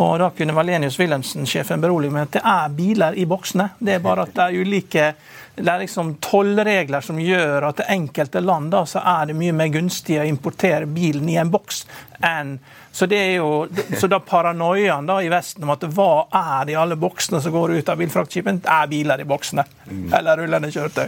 Og 0.00 0.18
Da 0.18 0.30
kunne 0.32 0.54
Valenius 0.56 0.98
Wilhelmsen-sjefen 1.00 1.80
berolige 1.80 2.14
med 2.14 2.28
at 2.28 2.36
det 2.38 2.42
er 2.48 2.76
biler 2.76 3.16
i 3.18 3.26
boksene. 3.28 3.70
Det 3.78 3.98
er 3.98 4.04
bare 4.04 4.24
at 4.26 4.34
det 4.36 4.46
er 4.46 4.60
ulike 4.62 5.14
det 5.52 5.68
er 5.68 5.82
liksom 5.82 6.14
tollregler 6.24 7.04
som 7.04 7.18
gjør 7.20 7.66
at 7.68 7.82
i 7.84 7.90
enkelte 7.92 8.40
land 8.40 8.70
da, 8.72 8.86
så 8.88 9.02
er 9.04 9.26
det 9.28 9.36
mye 9.36 9.52
mer 9.52 9.68
gunstig 9.74 10.16
å 10.16 10.24
importere 10.24 10.88
bilen 10.88 11.28
i 11.28 11.36
en 11.36 11.50
boks 11.52 11.82
enn 12.24 12.54
så 12.92 13.06
det 13.08 13.16
er 13.16 13.30
jo, 13.38 13.66
så 14.00 14.08
da 14.08 14.18
paranoiaen 14.20 15.06
da 15.08 15.16
i 15.24 15.30
Vesten 15.32 15.64
om 15.64 15.72
at 15.72 15.84
hva 15.96 16.26
er 16.28 16.66
det 16.68 16.74
i 16.74 16.76
alle 16.76 16.98
boksene 17.00 17.40
som 17.40 17.54
går 17.54 17.78
ut 17.78 17.88
av 17.88 17.96
bilfraktskipen, 17.96 18.60
det 18.60 18.68
er 18.68 18.90
biler 18.90 19.22
i 19.22 19.26
boksene. 19.28 19.64
Mm. 19.88 20.10
Eller 20.18 20.42
rullende 20.42 20.68
kjøretøy. 20.74 21.06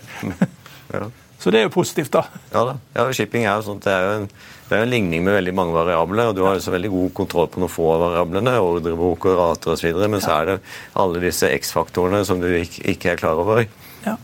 Ja. 0.95 1.05
Så 1.45 1.53
det 1.53 1.61
er 1.61 1.67
jo 1.67 1.75
positivt, 1.75 2.15
da. 2.15 2.23
Ja 2.55 2.63
da. 2.65 2.75
Ja, 2.95 3.05
shipping 3.13 3.45
er 3.45 3.59
jo 3.59 3.67
sånt, 3.67 3.85
det 3.85 3.93
er 3.93 4.07
jo 4.07 4.13
en, 4.23 4.29
det 4.65 4.73
er 4.73 4.81
jo 4.81 4.87
en 4.87 4.95
ligning 4.95 5.25
med 5.27 5.37
veldig 5.37 5.53
mange 5.57 5.75
variabler. 5.77 6.31
og 6.31 6.37
Du 6.37 6.45
har 6.47 6.55
jo 6.57 6.63
så 6.65 6.73
veldig 6.73 6.91
god 6.93 7.11
kontroll 7.19 7.49
på 7.53 7.61
noen 7.61 7.73
få 7.73 7.89
av 7.93 8.05
variablene, 8.07 8.55
ordrebok 8.65 9.27
og 9.29 9.37
rater 9.41 9.75
osv. 9.75 9.99
Men 10.09 10.23
så 10.25 10.39
er 10.39 10.49
det 10.49 10.55
alle 11.03 11.21
disse 11.21 11.51
X-faktorene 11.53 12.23
som 12.25 12.41
du 12.41 12.49
ikke, 12.49 12.81
ikke, 12.95 13.11
er 13.13 13.21
klar 13.21 13.43
over. 13.43 13.67
Ja. 14.07 14.17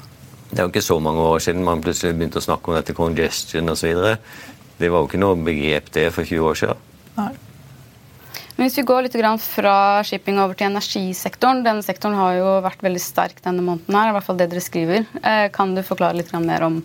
Det 0.50 0.56
er 0.56 0.64
jo 0.64 0.72
ikke 0.72 0.82
så 0.82 0.96
mange 1.02 1.26
år 1.28 1.44
siden 1.44 1.66
man 1.66 1.82
plutselig 1.84 2.16
begynte 2.16 2.40
å 2.40 2.46
snakke 2.46 2.72
om 2.72 2.78
dette 2.78 2.96
congestion 2.96 3.68
osv. 3.68 4.00
Det 4.80 4.88
var 4.88 5.04
jo 5.04 5.10
ikke 5.10 5.20
noe 5.20 5.36
begrep 5.44 5.92
det 5.92 6.08
for 6.16 6.24
20 6.24 6.48
år 6.48 6.60
siden. 6.62 6.88
Nei. 7.20 7.32
Men 8.56 8.68
hvis 8.68 8.80
vi 8.80 8.86
går 8.88 9.06
litt 9.06 9.44
fra 9.44 9.74
shipping 10.04 10.40
over 10.40 10.56
til 10.56 10.68
energisektoren. 10.68 11.62
Denne 11.64 11.84
sektoren 11.84 12.16
har 12.16 12.34
jo 12.36 12.48
vært 12.64 12.82
veldig 12.84 13.00
sterk 13.00 13.38
denne 13.44 13.64
måneden, 13.64 13.96
her, 13.96 14.10
i 14.10 14.16
hvert 14.16 14.26
fall 14.26 14.40
det 14.40 14.50
dere 14.52 14.64
skriver. 14.64 15.06
Eh, 15.22 15.46
kan 15.52 15.72
du 15.76 15.80
forklare 15.84 16.16
litt 16.16 16.32
mer 16.32 16.64
om 16.66 16.82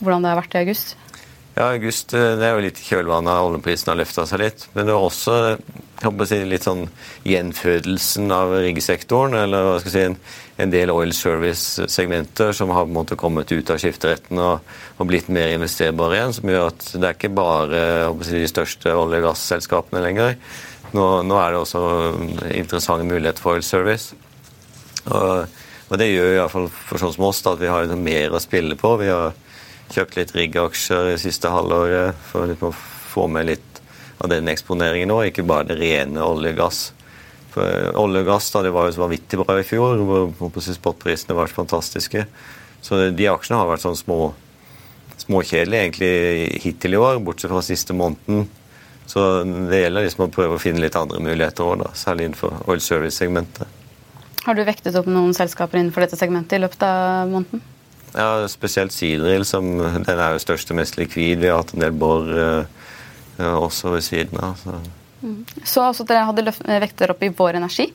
hvordan 0.00 0.24
det 0.24 0.32
har 0.32 0.40
vært 0.40 0.56
i 0.56 0.62
august? 0.62 0.94
Ja, 1.54 1.68
August 1.70 2.10
eh, 2.18 2.32
det 2.34 2.48
er 2.48 2.56
jo 2.56 2.62
litt 2.64 2.80
i 2.82 2.84
kjølvannet 2.88 3.30
av 3.30 3.46
oljeprisen 3.46 3.92
har 3.92 3.98
løfta 4.00 4.24
seg 4.26 4.40
litt. 4.42 4.64
Men 4.74 4.88
det 4.88 4.94
er 4.94 5.04
også 5.06 5.34
si, 6.26 6.38
litt 6.50 6.64
sånn 6.66 6.88
gjenfødelsen 7.30 8.34
av 8.34 8.56
riggsektoren. 8.64 9.36
Eller 9.38 9.68
hva 9.68 9.76
skal 9.78 9.92
jeg 9.92 10.16
si, 10.16 10.32
en, 10.64 10.72
del 10.72 10.90
oil 10.90 11.14
service-segmenter 11.14 12.50
som 12.58 12.72
har 12.74 12.88
på 12.88 12.90
en 12.90 12.98
måte 12.98 13.18
kommet 13.18 13.54
ut 13.54 13.70
av 13.70 13.78
skifteretten 13.82 14.40
og, 14.42 14.66
og, 14.96 15.04
blitt 15.06 15.30
mer 15.30 15.54
investerbare 15.54 16.18
igjen. 16.18 16.34
Som 16.40 16.50
gjør 16.50 16.66
at 16.72 16.88
det 16.90 17.06
er 17.06 17.18
ikke 17.20 17.32
bare 17.38 17.84
si, 18.26 18.34
de 18.34 18.50
største 18.50 18.96
olje- 18.98 19.22
og 19.22 19.28
gasselskapene 19.28 20.02
lenger. 20.02 20.34
Nå, 20.94 21.06
nå, 21.22 21.38
er 21.38 21.54
det 21.54 21.62
også 21.62 21.84
interessante 22.50 23.06
muligheter 23.06 23.46
for 23.46 23.54
oil 23.54 23.66
service. 23.66 24.18
Og, 25.06 25.46
og 25.86 25.96
det 26.02 26.10
gjør 26.10 26.34
i 26.34 26.42
hvert 26.42 26.56
fall 26.58 26.68
for 26.74 26.98
sånn 26.98 27.14
som 27.14 27.30
oss 27.30 27.46
at 27.46 27.62
vi 27.62 27.70
har 27.70 27.94
mer 27.94 28.34
å 28.34 28.42
spille 28.42 28.74
på. 28.80 28.96
Vi 28.98 29.14
har 29.14 29.38
kjøpt 29.92 30.18
litt 30.18 30.34
riggaksjer 30.34 31.12
i 31.12 31.20
siste 31.20 31.50
halvåret 31.52 32.16
for 32.30 32.50
å 32.54 32.72
få 32.74 33.28
med 33.30 33.50
litt 33.52 33.80
av 34.22 34.30
den 34.32 34.48
eksponeringen 34.48 35.10
nå, 35.10 35.20
ikke 35.28 35.44
bare 35.46 35.68
det 35.70 35.78
rene 35.80 36.24
olje 36.24 36.54
og 36.54 36.60
gass. 36.62 36.80
For 37.54 37.92
olje 38.00 38.24
og 38.24 38.30
gass 38.32 38.50
da, 38.54 38.64
det 38.64 38.72
var 38.74 38.88
jo 38.88 38.96
så 38.96 39.04
vanvittig 39.04 39.40
bra 39.42 39.58
i 39.60 39.66
fjor, 39.66 40.00
hvor 40.38 40.64
spotprisene 40.64 41.36
var 41.36 41.52
fantastiske. 41.52 42.24
Så 42.84 43.00
de 43.16 43.28
aksjene 43.30 43.60
har 43.60 43.70
vært 43.70 43.84
sånn 43.84 43.98
små, 43.98 44.18
småkjedelige 45.22 45.84
egentlig 45.86 46.62
hittil 46.64 46.96
i 46.96 47.00
år, 47.00 47.20
bortsett 47.24 47.52
fra 47.52 47.62
siste 47.64 47.96
måneden. 47.96 48.48
Så 49.06 49.20
det 49.44 49.82
gjelder 49.82 50.06
liksom 50.06 50.26
å 50.26 50.32
prøve 50.32 50.56
å 50.56 50.62
finne 50.62 50.82
litt 50.82 50.96
andre 50.96 51.20
muligheter 51.22 51.68
òg, 51.68 51.84
særlig 51.98 52.30
innenfor 52.30 52.64
oil 52.72 52.80
service-segmentet. 52.82 53.68
Har 54.44 54.56
du 54.56 54.64
vektet 54.64 54.96
opp 54.98 55.06
noen 55.08 55.32
selskaper 55.36 55.80
innenfor 55.80 56.04
dette 56.04 56.18
segmentet 56.20 56.58
i 56.58 56.64
løpet 56.64 56.82
av 56.84 57.30
måneden? 57.32 57.62
Ja, 58.14 58.48
Spesielt 58.48 58.92
Sidril, 58.92 59.44
som 59.44 59.78
den 59.78 60.20
er 60.20 60.36
jo 60.36 60.42
størst 60.42 60.70
og 60.70 60.78
mest 60.78 60.98
likvid. 61.00 61.40
Vi 61.42 61.50
har 61.50 61.62
hatt 61.62 61.74
en 61.74 61.82
del 61.82 61.96
bor 61.98 62.28
uh, 62.30 62.62
også 63.58 63.90
ved 63.96 64.04
siden 64.06 64.38
av. 64.38 64.54
Så. 64.60 64.76
Mm. 65.24 65.40
så 65.64 65.88
altså, 65.88 66.06
dere 66.06 66.28
hadde 66.28 66.54
vekter 66.84 67.14
opp 67.14 67.24
i 67.26 67.32
Vår 67.34 67.58
Energi? 67.58 67.88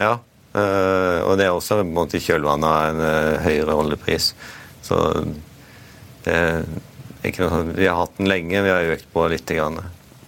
Ja, 0.00 0.16
uh, 0.16 1.18
og 1.26 1.36
det 1.36 1.44
er 1.44 1.52
også 1.52 1.82
på 1.82 2.06
en 2.06 2.16
i 2.16 2.22
kjølvannet 2.24 2.70
av 2.70 2.94
en 2.94 3.04
uh, 3.04 3.44
høyere 3.44 3.76
oljepris. 3.84 4.32
Så 4.86 5.02
det 6.24 6.32
er 6.32 6.64
ikke 7.26 7.42
noe 7.42 7.52
sånn 7.52 7.72
Vi 7.76 7.88
har 7.90 7.98
hatt 8.00 8.16
den 8.16 8.30
lenge, 8.30 8.62
vi 8.64 8.72
har 8.72 8.94
økt 8.96 9.08
på 9.12 9.28
litt. 9.28 9.44
Grann. 9.50 9.82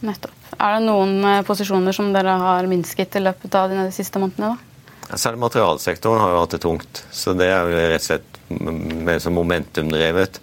Nettopp. 0.05 0.35
Er 0.59 0.77
det 0.77 0.85
noen 0.85 1.45
posisjoner 1.47 1.95
som 1.95 2.13
dere 2.13 2.37
har 2.43 2.69
minsket 2.69 3.17
i 3.17 3.23
løpet 3.23 3.55
av 3.57 3.73
de 3.73 3.89
siste 3.95 4.21
månedene? 4.21 4.57
da? 4.57 4.69
Særlig 5.17 5.41
materialsektoren 5.41 6.21
har 6.21 6.35
jo 6.35 6.41
hatt 6.43 6.55
det 6.57 6.61
tungt. 6.61 7.03
Så 7.15 7.33
det 7.39 7.49
er 7.49 7.65
jo 7.65 7.85
rett 7.89 8.03
og 8.03 8.09
slett 8.11 8.28
mer 8.49 9.21
som 9.23 9.37
momentumdrevet. 9.37 10.41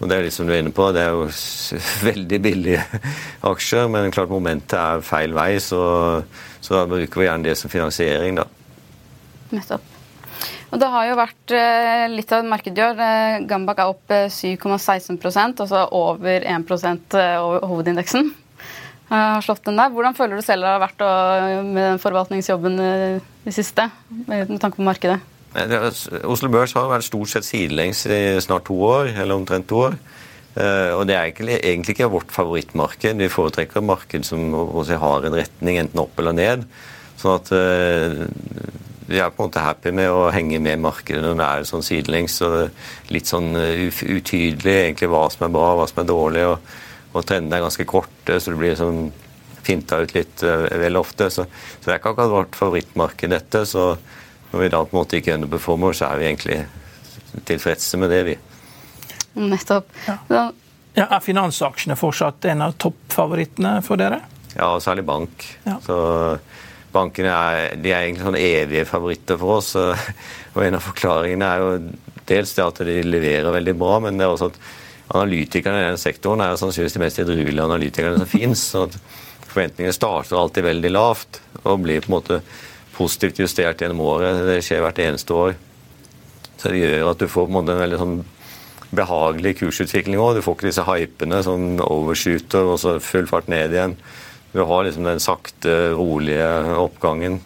Og 0.00 0.10
det 0.10 0.16
er 0.16 0.26
litt 0.26 0.34
som 0.34 0.48
du 0.48 0.52
er 0.52 0.60
inne 0.64 0.74
på, 0.74 0.88
det 0.92 1.04
er 1.04 1.14
jo 1.14 1.28
veldig 2.10 2.40
billige 2.42 2.82
aksjer, 3.46 3.88
men 3.92 4.12
klart 4.14 4.32
momentet 4.32 4.76
er 4.80 5.04
feil 5.06 5.36
vei, 5.36 5.54
så, 5.62 5.80
så 6.60 6.80
da 6.80 6.84
bruker 6.90 7.22
vi 7.22 7.28
gjerne 7.28 7.46
det 7.46 7.58
som 7.60 7.72
finansiering, 7.72 8.40
da. 8.42 8.48
Nettopp. 9.54 9.90
Og 10.74 10.80
Det 10.82 10.90
har 10.90 11.06
jo 11.06 11.18
vært 11.20 11.52
eh, 11.54 12.04
litt 12.10 12.32
av 12.34 12.42
et 12.42 12.50
marked 12.50 12.78
i 12.78 12.82
år. 12.82 13.02
Eh, 13.06 13.42
Gambak 13.46 13.78
er 13.78 13.92
opp 13.92 14.10
7,16 14.10 15.14
eh, 15.14 15.52
altså 15.62 15.84
over 15.94 16.46
1% 16.50 17.18
over 17.38 17.68
hovedindeksen. 17.70 18.32
Har 19.12 19.44
slått 19.44 19.62
den 19.68 19.78
der. 19.78 19.92
Hvordan 19.94 20.16
føler 20.18 20.40
du 20.40 20.42
selv 20.42 20.64
det 20.64 20.72
har 20.72 20.80
vært 20.82 21.04
med 21.68 21.78
den 21.78 22.00
forvaltningsjobben 22.02 22.80
i 22.80 22.90
det 23.44 23.52
siste, 23.54 23.84
med 24.26 24.56
tanke 24.58 24.80
på 24.80 24.86
markedet? 24.88 25.20
Oslo 25.54 26.50
Børs 26.50 26.74
har 26.74 26.90
vært 26.90 27.06
stort 27.06 27.30
sett 27.30 27.46
sidelengs 27.46 28.04
i 28.10 28.20
snart 28.42 28.66
to 28.66 28.74
år, 28.82 29.12
eller 29.14 29.36
omtrent 29.36 29.68
to 29.70 29.84
år. 29.86 29.98
Eh, 30.54 30.90
og 30.94 31.06
det 31.06 31.14
er 31.14 31.30
egentlig 31.30 31.94
ikke 31.94 32.10
vårt 32.10 32.32
favorittmarked. 32.34 33.18
Vi 33.18 33.30
foretrekker 33.30 33.84
marked 33.84 34.26
som 34.26 34.52
har 34.52 35.26
en 35.26 35.36
retning, 35.38 35.78
enten 35.78 36.02
opp 36.02 36.18
eller 36.18 36.34
ned. 36.34 36.66
Sånn 37.18 37.38
at 37.38 37.52
eh, 37.54 38.24
vi 39.06 39.20
er 39.20 39.30
på 39.30 39.44
en 39.44 39.50
måte 39.50 39.62
happy 39.62 39.92
med 39.94 40.10
å 40.10 40.28
henge 40.34 40.58
med 40.64 40.82
markedet 40.82 41.22
når 41.22 41.38
det 41.38 41.48
er 41.50 41.68
sånn 41.70 41.86
sidelengs. 41.86 42.40
og 42.46 43.12
Litt 43.14 43.30
sånn 43.30 43.52
utydelig 43.54 44.74
egentlig 44.74 45.10
hva 45.12 45.26
som 45.30 45.46
er 45.46 45.54
bra, 45.54 45.68
hva 45.78 45.86
som 45.90 46.02
er 46.02 46.10
dårlig. 46.10 46.48
Og, 46.50 46.74
og 47.14 47.28
trendene 47.28 47.60
er 47.60 47.66
ganske 47.68 47.86
korte, 47.86 48.40
så 48.40 48.50
det 48.50 48.58
blir 48.58 48.78
sånn 48.78 49.06
finta 49.64 50.02
ut 50.02 50.12
litt 50.16 50.42
vel 50.42 50.98
ofte. 50.98 51.30
Så, 51.32 51.46
så 51.46 51.86
det 51.86 51.94
er 51.94 52.00
ikke 52.02 52.14
akkurat 52.14 52.34
vårt 52.34 52.58
favorittmarked, 52.58 53.32
dette. 53.32 53.62
så 53.70 53.94
når 54.54 54.60
vi 54.62 54.70
da 54.70 54.84
på 54.86 54.94
en 54.94 55.00
måte 55.00 55.18
ikke 55.18 55.34
underperformer, 55.34 55.96
så 55.98 56.12
er 56.12 56.20
vi 56.20 56.26
egentlig 56.28 56.58
tilfredse 57.48 57.98
med 57.98 58.12
det, 58.14 58.20
vi. 58.28 58.34
Nettopp. 59.34 59.88
Ja. 60.06 60.44
Ja, 60.94 61.08
er 61.08 61.22
finansaksjene 61.24 61.96
fortsatt 61.98 62.46
en 62.52 62.62
av 62.62 62.76
toppfavorittene 62.78 63.80
for 63.82 63.98
dere? 63.98 64.20
Ja, 64.52 64.68
og 64.76 64.82
særlig 64.84 65.02
bank. 65.08 65.42
Ja. 65.66 65.80
Så 65.82 65.96
Bankene 66.94 67.32
er, 67.34 67.72
de 67.82 67.90
er 67.90 68.04
egentlig 68.04 68.22
sånne 68.28 68.42
evige 68.46 68.86
favoritter 68.86 69.38
for 69.40 69.56
oss. 69.56 69.72
og 69.74 70.60
En 70.62 70.78
av 70.78 70.84
forklaringene 70.84 71.48
er 71.48 71.64
jo 71.64 71.72
dels 72.30 72.54
det 72.54 72.62
at 72.62 72.78
de 72.86 73.00
leverer 73.02 73.50
veldig 73.56 73.74
bra, 73.80 73.96
men 74.04 74.20
det 74.20 74.28
er 74.28 74.36
også 74.36 74.52
at 74.52 74.60
analytikerne 75.18 75.82
i 75.82 75.88
den 75.88 75.98
sektoren 75.98 76.44
er 76.44 76.54
sannsynligvis 76.60 76.94
de 76.94 77.02
mest 77.02 77.18
edruelige 77.24 77.66
analytikerne 77.66 78.22
som 78.22 78.30
fins. 78.30 78.62
Forventningene 79.50 79.96
starter 79.98 80.38
alltid 80.38 80.68
veldig 80.68 80.94
lavt 80.94 81.42
og 81.64 81.82
blir 81.82 82.06
på 82.06 82.12
en 82.12 82.14
måte 82.14 82.38
positivt 82.94 83.40
justert 83.42 83.82
gjennom 83.82 84.02
året. 84.06 84.44
Det 84.46 84.60
skjer 84.64 84.84
hvert 84.84 85.00
eneste 85.04 85.36
år. 85.36 85.56
Så 86.56 86.70
det 86.72 86.80
gjør 86.80 87.10
at 87.10 87.22
du 87.22 87.28
får 87.28 87.48
på 87.50 87.60
en 87.60 87.72
en 87.74 87.82
veldig 87.82 88.00
sånn 88.00 88.18
behagelig 88.94 89.56
kursutvikling 89.60 90.20
òg. 90.22 90.38
Du 90.38 90.44
får 90.44 90.56
ikke 90.56 90.70
disse 90.70 90.84
hypene 90.86 91.40
som 91.46 91.80
overshooter 91.82 92.70
og 92.74 92.78
så 92.82 92.98
full 93.02 93.26
fart 93.30 93.50
ned 93.52 93.74
igjen. 93.74 93.96
Du 94.54 94.62
har 94.62 94.86
liksom 94.86 95.06
den 95.08 95.22
sakte, 95.22 95.94
rolige 95.98 96.46
oppgangen 96.78 97.40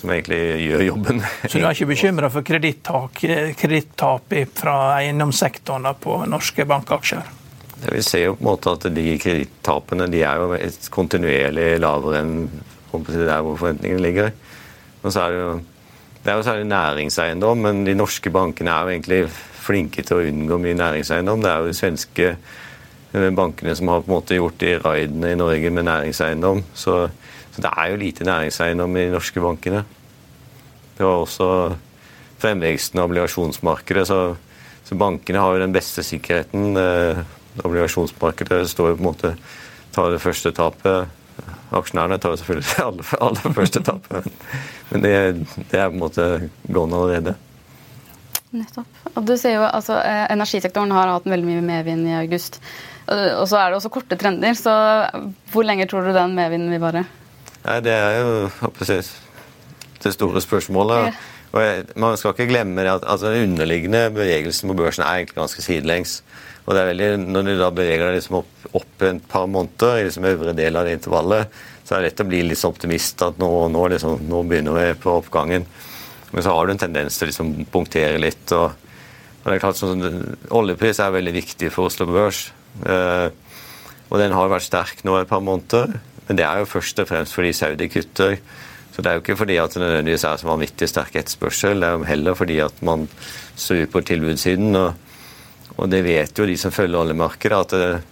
som 0.00 0.10
egentlig 0.10 0.40
gjør 0.66 0.82
jobben. 0.88 1.22
Så 1.46 1.60
du 1.60 1.62
er 1.62 1.76
ikke 1.76 1.92
bekymra 1.92 2.30
for 2.34 2.42
kredittap 2.42 4.34
fra 4.58 4.76
eiendomssektoren 4.98 5.86
på 6.02 6.18
norske 6.26 6.66
bankaksjer? 6.66 7.22
Vi 7.82 8.02
ser 8.02 8.26
jo 8.26 8.34
på 8.38 8.42
en 8.42 8.48
måte 8.50 8.74
at 8.74 8.86
de 8.94 9.06
kredittapene 9.22 10.06
er 10.18 10.42
jo 10.42 10.58
kontinuerlig 10.94 11.68
lavere 11.82 12.22
enn 12.22 12.34
der 12.92 13.40
hvor 13.40 13.56
forventningene 13.56 14.02
ligger. 14.04 14.34
Og 15.02 15.12
så 15.12 15.26
er 15.26 15.34
det 15.34 15.40
jo 15.42 15.52
det 16.22 16.30
er 16.30 16.36
jo 16.38 16.44
særlig 16.46 16.66
næringseiendom, 16.70 17.58
men 17.58 17.86
de 17.86 17.94
norske 17.98 18.30
bankene 18.30 18.70
er 18.70 18.82
jo 18.82 18.92
egentlig 18.92 19.22
flinke 19.62 20.04
til 20.06 20.20
å 20.20 20.26
unngå 20.30 20.58
mye 20.62 20.76
næringseiendom. 20.78 21.42
Det 21.42 21.50
er 21.50 21.56
jo 21.58 21.70
de 21.70 21.74
svenske 21.74 22.28
eh, 22.30 23.30
bankene 23.34 23.74
som 23.74 23.90
har 23.90 24.04
på 24.04 24.10
en 24.10 24.14
måte 24.14 24.38
gjort 24.38 24.60
de 24.62 24.76
raidene 24.84 25.32
i 25.32 25.38
Norge 25.40 25.72
med 25.74 25.88
næringseiendom. 25.88 26.62
Så, 26.78 26.94
så, 27.50 27.64
det 27.64 27.72
er 27.74 27.90
jo 27.90 27.98
lite 28.04 28.26
næringseiendom 28.28 28.96
i 28.96 29.06
de 29.08 29.16
norske 29.16 29.42
bankene. 29.42 29.82
Det 30.94 31.06
var 31.08 31.24
også 31.24 31.48
fremveksten 32.42 33.02
av 33.02 33.10
obligasjonsmarkedet. 33.10 34.06
Så, 34.06 34.20
så, 34.86 34.98
bankene 34.98 35.42
har 35.42 35.56
jo 35.56 35.64
den 35.64 35.74
beste 35.74 36.06
sikkerheten. 36.06 36.76
Eh, 36.78 37.24
obligasjonsmarkedet 37.66 38.62
står 38.70 38.92
jo 38.92 39.00
på 39.00 39.02
en 39.02 39.10
måte 39.10 39.34
tar 39.92 40.14
det 40.14 40.22
første 40.22 40.54
tapet 40.54 41.10
Aksjonærene 41.72 42.18
tar 42.20 42.34
jo 42.34 42.40
selvfølgelig 42.42 42.76
alle, 42.88 43.06
aller 43.28 43.56
første 43.56 43.82
tap, 43.86 44.08
men 44.90 45.04
det, 45.04 45.14
det, 45.70 45.78
er 45.78 45.88
på 45.88 45.96
en 45.96 46.02
måte 46.02 46.28
gående 46.68 47.00
allerede. 47.00 47.34
Nettopp. 48.52 49.02
Og 49.14 49.24
du 49.24 49.32
ser 49.40 49.56
jo, 49.56 49.64
altså, 49.64 49.96
eh, 50.04 50.26
Energisektoren 50.34 50.92
har 50.92 51.08
hatt 51.14 51.28
veldig 51.28 51.48
mye 51.48 51.64
medvind 51.64 52.04
i 52.08 52.18
august. 52.18 52.60
Og 53.12 53.48
så 53.50 53.58
er 53.58 53.72
det 53.72 53.80
også 53.80 53.90
korte 53.92 54.16
trender, 54.16 54.54
så 54.54 54.72
hvor 55.50 55.66
lenge 55.66 55.88
tror 55.90 56.06
du 56.06 56.12
den 56.14 56.36
medvinden 56.36 56.70
vil 56.70 56.80
vare? 56.80 57.02
Nei, 57.64 57.80
Det 57.82 57.92
er 57.92 58.20
jo 58.20 58.70
precis, 58.76 59.10
det 60.04 60.14
store 60.14 60.40
spørsmålet. 60.44 61.08
Ja. 61.10 61.32
Og 61.52 61.60
jeg, 61.60 61.84
man 62.00 62.16
skal 62.16 62.32
ikke 62.32 62.48
glemme 62.48 62.84
at 62.88 63.04
altså, 63.04 63.32
den 63.32 63.52
underliggende 63.52 64.06
bevegelsen 64.14 64.70
på 64.70 64.76
børsen 64.78 65.04
er 65.04 65.20
egentlig 65.20 65.36
ganske 65.36 65.64
sidelengs. 65.64 66.22
Og 66.64 66.74
det 66.74 66.80
er 66.80 66.90
veldig, 66.92 67.10
Når 67.26 67.42
du 67.42 67.52
da 67.58 67.70
beveger 67.74 68.06
deg 68.06 68.16
liksom 68.16 68.38
opp, 68.40 68.66
opp 68.72 69.04
et 69.04 69.22
par 69.28 69.46
måneder 69.50 69.98
i 69.98 70.06
liksom 70.06 70.28
øvre 70.30 70.56
del 70.56 70.78
av 70.78 70.86
det 70.86 70.96
intervallet, 70.96 71.62
så 71.92 71.98
det 71.98 72.06
er 72.06 72.06
lett 72.06 72.20
å 72.24 72.24
bli 72.24 72.38
litt 72.48 72.56
så 72.56 72.70
optimist 72.72 73.20
at 73.20 73.36
nå, 73.36 73.48
nå, 73.68 73.80
liksom, 73.92 74.22
nå, 74.24 74.38
begynner 74.48 74.78
vi 74.78 74.84
på 74.96 75.12
oppgangen. 75.20 75.66
Men 76.32 76.44
så 76.46 76.54
har 76.56 76.64
du 76.64 76.72
en 76.72 76.80
tendens 76.80 77.18
til 77.18 77.26
å 77.26 77.28
liksom 77.28 77.50
punktere 77.68 78.16
litt. 78.16 78.46
og, 78.56 78.72
og 79.42 79.44
det 79.44 79.58
er 79.58 79.60
klart 79.60 79.76
sånn, 79.76 80.06
Oljepris 80.56 81.02
er 81.04 81.12
veldig 81.12 81.34
viktig 81.36 81.68
for 81.74 81.90
Oslo 81.90 82.06
Børs. 82.08 82.46
Eh, 82.88 83.28
og 84.08 84.16
den 84.22 84.32
har 84.32 84.48
vært 84.48 84.64
sterk 84.70 85.04
nå 85.04 85.18
et 85.18 85.28
par 85.28 85.44
måneder. 85.44 85.98
Men 86.30 86.40
det 86.40 86.48
er 86.48 86.62
jo 86.62 86.70
først 86.72 87.04
og 87.04 87.10
fremst 87.12 87.36
fordi 87.36 87.52
Saudi 87.60 87.90
kutter. 87.92 88.38
Så 88.96 89.04
det 89.04 89.12
er 89.12 89.20
jo 89.20 89.26
ikke 89.26 89.36
fordi 89.42 89.60
at 89.60 89.76
det 89.76 89.84
nødvendigvis 89.84 90.24
er 90.30 90.40
så 90.40 90.48
vanvittig 90.48 90.88
sterk 90.88 91.20
etterspørsel. 91.20 91.76
Det 91.76 91.90
er 91.90 92.00
jo 92.00 92.08
heller 92.08 92.40
fordi 92.40 92.60
at 92.64 92.80
man 92.88 93.04
står 93.52 93.84
på 93.92 94.06
tilbudssiden. 94.14 94.80
og 94.80 94.94
og 95.80 95.88
det 95.88 96.02
vet 96.04 96.36
jo 96.36 96.44
de 96.44 96.56
som 96.60 96.72
følger 96.74 97.00
oljemarkedet, 97.00 97.58
at, 97.58 97.70
det, 97.72 98.11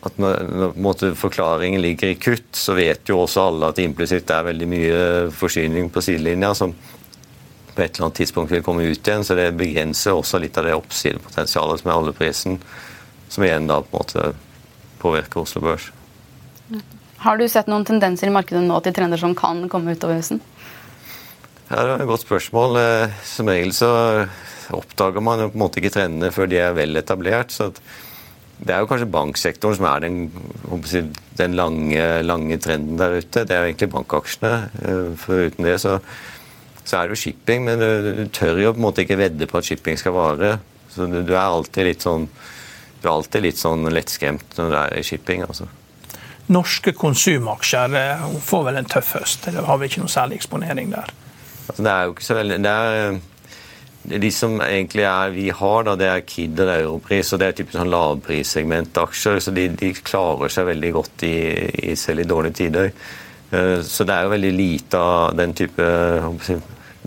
at 0.00 0.18
når, 0.20 0.72
når 0.76 1.14
forklaringen 1.18 1.82
ligger 1.82 2.12
i 2.12 2.18
kutt, 2.20 2.48
så 2.56 2.74
vet 2.78 3.08
jo 3.08 3.20
også 3.22 3.46
alle 3.50 3.70
at 3.72 3.80
implisitt 3.82 4.30
er 4.32 4.48
veldig 4.48 4.68
mye 4.70 5.00
forsyning 5.36 5.90
på 5.92 6.02
sidelinja 6.04 6.54
som 6.58 6.74
på 7.72 7.80
et 7.80 7.94
eller 7.94 8.08
annet 8.08 8.20
tidspunkt 8.20 8.52
vil 8.52 8.64
komme 8.64 8.84
ut 8.84 9.08
igjen. 9.08 9.24
Så 9.24 9.36
det 9.38 9.50
begrenser 9.56 10.16
også 10.16 10.40
litt 10.42 10.58
av 10.60 10.68
det 10.68 10.76
oppsidepotensialet 10.76 11.82
som 11.82 11.90
er 11.90 12.00
oljeprisen, 12.04 12.60
som 13.32 13.46
igjen 13.46 13.68
da 13.70 13.80
på 13.80 13.96
en 13.96 14.00
måte 14.02 14.30
påvirker 15.02 15.42
Oslo 15.42 15.64
Børs. 15.64 15.88
Har 17.22 17.38
du 17.38 17.46
sett 17.48 17.68
noen 17.70 17.86
tendenser 17.86 18.28
i 18.28 18.34
markedet 18.34 18.64
nå 18.66 18.80
til 18.82 18.94
trender 18.96 19.20
som 19.20 19.34
kan 19.38 19.64
komme 19.72 19.94
utover 19.94 20.18
høsten? 20.18 20.42
Ja, 21.70 21.84
det 21.86 21.92
er 21.92 22.00
et 22.02 22.08
godt 22.10 22.24
spørsmål. 22.26 22.78
Eh, 22.80 23.20
som 23.24 23.48
regel 23.48 23.72
så 23.76 23.90
oppdager 24.74 25.24
man 25.24 25.40
jo 25.40 25.52
på 25.52 25.56
en 25.56 25.62
måte 25.64 25.80
ikke 25.80 25.94
trendene 25.94 26.32
før 26.34 26.50
de 26.50 26.58
er 26.60 26.74
vel 26.76 26.98
etablert. 27.00 27.54
så 27.54 27.70
det 28.62 28.74
er 28.74 28.82
jo 28.82 28.88
kanskje 28.90 29.10
banksektoren 29.10 29.78
som 29.78 29.86
er 29.90 30.04
den, 30.04 30.18
den 31.38 31.56
lange, 31.58 32.04
lange, 32.22 32.58
trenden 32.62 33.00
der 33.00 33.18
ute. 33.18 33.42
Det 33.42 33.56
er 33.56 33.64
jo 33.64 33.70
egentlig 33.72 33.90
bankaksjene. 33.90 34.52
Foruten 34.78 35.16
for 35.18 35.46
uten 35.48 35.66
det 35.66 35.76
så, 35.82 35.96
så 36.84 36.98
er 36.98 37.08
det 37.08 37.16
jo 37.16 37.22
shipping, 37.24 37.66
men 37.66 37.82
du, 37.82 38.10
du, 38.20 38.24
tør 38.30 38.60
jo 38.62 38.74
på 38.74 38.78
en 38.78 38.86
måte 38.86 39.02
ikke 39.02 39.18
vedde 39.18 39.48
på 39.50 39.58
at 39.58 39.66
shipping 39.66 39.98
skal 39.98 40.14
vare. 40.14 40.56
Så 40.92 41.08
du, 41.10 41.20
du 41.26 41.34
er 41.34 41.42
alltid 41.42 41.90
litt 41.90 42.06
sånn 42.06 42.28
du 43.02 43.08
er 43.08 43.16
alltid 43.16 43.42
litt 43.42 43.58
sånn 43.58 43.88
lettskremt 43.90 44.54
når 44.58 44.68
du 44.70 44.76
er 44.78 44.92
i 45.00 45.02
shipping. 45.02 45.42
altså. 45.42 45.66
Norske 46.54 46.92
konsumaksjer 46.94 47.96
eh, 47.98 48.24
får 48.46 48.64
vel 48.68 48.78
en 48.78 48.90
tøff 48.90 49.16
høst, 49.18 49.48
eller 49.50 49.66
har 49.66 49.80
vi 49.80 49.90
ikke 49.90 50.04
noe 50.04 50.12
særlig 50.12 50.38
eksponering 50.38 50.92
der? 50.94 51.10
Altså, 51.66 51.80
det 51.82 51.92
er 51.92 52.06
jo 52.06 52.14
ikke 52.14 52.26
så 52.28 52.38
veldig... 52.38 52.58
Det 52.62 52.74
er, 52.78 53.18
de 54.02 54.30
som 54.34 54.56
egentlig 54.64 55.04
er 55.06 55.30
vi 55.34 55.48
har, 55.54 55.84
da, 55.86 55.94
det 55.98 56.08
er 56.10 56.24
Kid 56.26 56.60
og 56.60 56.70
Europris. 56.74 57.32
og 57.32 57.40
Det 57.40 57.48
er 57.48 57.58
typisk 57.58 57.78
sånn 57.78 57.92
lavprissegmentaksjer. 57.92 59.38
Så 59.44 59.54
de, 59.54 59.68
de, 59.78 59.92
klarer 60.02 60.50
seg 60.50 60.66
veldig 60.72 60.92
godt 60.96 61.26
i, 61.28 61.36
i, 61.92 61.96
selv 61.98 62.24
i 62.24 62.28
dårlige 62.28 62.58
tider. 62.64 62.90
Eh, 63.52 63.78
så 63.86 64.06
det 64.08 64.16
er 64.16 64.26
jo 64.26 64.34
veldig 64.34 64.52
lite 64.56 64.98
av 64.98 65.36
den 65.38 65.54
type 65.54 65.86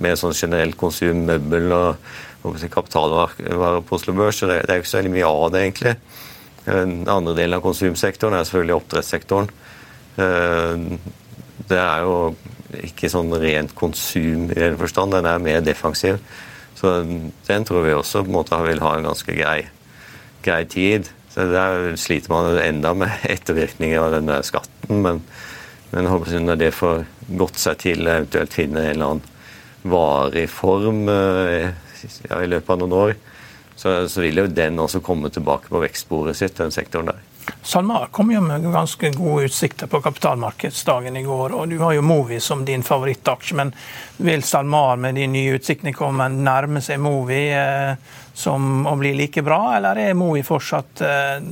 mer 0.05 0.15
sånn 0.19 0.35
generelt 0.35 0.79
konsum, 0.79 1.25
møbel 1.27 1.75
og 1.75 2.63
kapitalvarer 2.71 3.81
på 3.83 3.99
Oslo 3.99 4.15
Børs. 4.15 4.39
Så 4.39 4.49
det, 4.51 4.61
det 4.63 4.73
er 4.73 4.79
jo 4.79 4.85
ikke 4.85 4.93
så 4.93 5.01
veldig 5.01 5.13
mye 5.17 5.35
av 5.35 5.45
det, 5.51 5.65
egentlig. 5.67 5.95
Eh, 6.63 6.81
den 6.81 6.97
andre 7.11 7.35
delen 7.41 7.59
av 7.59 7.67
konsumsektoren 7.67 8.39
er 8.39 8.47
selvfølgelig 8.47 8.79
oppdrettssektoren. 8.79 9.53
Eh, 10.23 10.89
det 11.67 11.79
er 11.81 12.07
jo 12.07 12.17
ikke 12.85 13.11
sånn 13.11 13.31
rent 13.39 13.75
konsum 13.75 14.49
i 14.49 14.59
den 14.59 14.79
forstand, 14.79 15.15
den 15.15 15.27
er 15.27 15.43
mer 15.43 15.63
defensiv. 15.63 16.19
Så 16.75 16.95
den 17.47 17.67
tror 17.67 17.85
vi 17.85 17.93
også 17.95 18.23
på 18.23 18.31
en 18.31 18.37
måte 18.37 18.59
vil 18.65 18.83
ha 18.83 18.95
en 18.97 19.07
ganske 19.07 19.35
grei, 19.35 19.59
grei 20.43 20.63
tid. 20.69 21.11
Så 21.31 21.47
Der 21.51 21.95
sliter 21.99 22.31
man 22.31 22.57
enda 22.59 22.93
med 22.93 23.11
ettervirkninger 23.35 23.99
av 23.99 24.17
denne 24.17 24.41
skatten. 24.43 25.01
Men, 25.03 25.21
men 25.91 26.09
når 26.45 26.59
det 26.59 26.73
får 26.75 27.05
gått 27.39 27.59
seg 27.59 27.79
til, 27.83 28.07
eventuelt 28.07 28.55
finne 28.55 28.83
en 28.83 28.91
eller 28.93 29.13
annen 29.13 29.31
varig 29.85 30.47
form 30.49 31.05
eh, 31.11 31.69
ja, 32.29 32.41
i 32.41 32.49
løpet 32.49 32.71
av 32.73 32.81
noen 32.81 32.97
år, 32.97 33.15
så, 33.75 33.97
så 34.09 34.23
vil 34.23 34.41
jo 34.41 34.47
den 34.49 34.79
også 34.81 35.01
komme 35.03 35.29
tilbake 35.33 35.69
på 35.69 35.81
vekstsporet 35.83 36.37
sitt, 36.37 36.55
den 36.57 36.73
sektoren 36.73 37.11
der. 37.11 37.24
SalMar 37.63 38.07
kom 38.11 38.31
jo 38.31 38.41
med 38.41 38.63
ganske 38.71 39.09
gode 39.15 39.45
utsikter 39.49 39.87
på 39.87 40.01
kapitalmarkedsdagen 40.01 41.17
i 41.17 41.23
går. 41.23 41.53
og 41.53 41.69
Du 41.69 41.77
har 41.79 41.93
jo 41.93 42.01
Movi 42.01 42.39
som 42.39 42.65
din 42.65 42.83
favorittaksje, 42.83 43.55
men 43.55 43.73
vil 44.17 44.43
SalMar 44.43 44.95
med 45.01 45.15
de 45.15 45.27
nye 45.27 45.57
utsiktene 45.57 45.93
komme 45.93 46.29
nærme 46.29 46.81
seg 46.81 47.01
Movi 47.01 47.41
eh, 47.53 47.97
som 48.33 48.85
å 48.87 48.95
bli 48.99 49.13
like 49.17 49.41
bra, 49.41 49.77
eller 49.77 49.97
er 49.97 50.17
Movi 50.17 50.43
fortsatt 50.45 51.01
eh, 51.01 51.45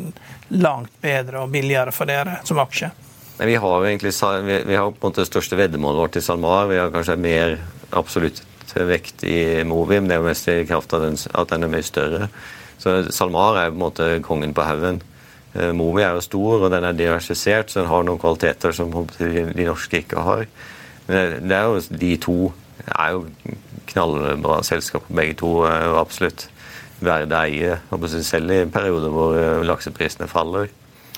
langt 0.59 1.01
bedre 1.01 1.43
og 1.43 1.53
billigere 1.53 1.91
for 1.95 2.09
dere 2.09 2.39
som 2.43 2.61
aksje? 2.61 2.91
Nei, 3.39 3.47
vi 3.49 3.55
har 3.57 3.77
jo 3.79 3.89
egentlig 3.89 4.13
vi, 4.45 4.75
har 4.75 4.91
på 4.91 5.07
en 5.07 5.09
måte 5.09 5.23
det 5.23 5.31
største 5.31 5.57
veddemålet 5.57 6.03
vårt 6.03 6.17
i 6.19 6.21
SalMar. 6.21 6.67
Vi 6.69 6.77
har 6.77 6.93
kanskje 6.93 7.17
mer 7.17 7.57
absolutt 7.89 8.43
vekt 8.73 9.23
i 9.23 9.63
Movi, 9.65 9.99
men 9.99 10.09
Det 10.09 10.15
er 10.15 10.21
jo 10.21 10.29
mest 10.29 10.47
i 10.49 10.65
kraft 10.65 10.93
av 10.93 11.05
at 11.05 11.49
den 11.49 11.65
er 11.65 11.73
mye 11.73 11.85
større. 11.85 12.29
Så 12.77 13.03
SalMar 13.11 13.57
er 13.57 13.73
på 13.73 13.77
en 13.77 13.83
måte 13.85 14.07
kongen 14.25 14.53
på 14.53 14.65
haugen. 14.65 15.01
Movi 15.53 16.01
er 16.01 16.15
jo 16.17 16.23
stor, 16.25 16.63
og 16.65 16.71
den 16.73 16.87
er 16.87 16.95
diversifisert, 16.97 17.69
så 17.69 17.83
den 17.83 17.91
har 17.91 18.05
noen 18.07 18.21
kvaliteter 18.21 18.73
som 18.73 18.89
de 19.19 19.67
norske 19.67 20.01
ikke 20.01 20.23
har. 20.25 20.47
Men 21.05 21.49
det 21.49 21.57
er 21.57 21.67
jo 21.69 21.81
de 22.03 22.13
to 22.23 22.37
er 22.87 23.11
jo 23.13 23.27
knallbra 23.91 24.61
selskaper, 24.65 25.13
begge 25.13 25.37
to. 25.43 25.51
er 25.69 25.97
absolutt 25.99 26.47
verdt 27.03 27.33
å 27.33 27.41
eie, 27.43 27.77
selv 28.23 28.55
i 28.55 28.63
perioder 28.71 29.11
hvor 29.13 29.37
lakseprisene 29.67 30.29
faller. 30.31 30.71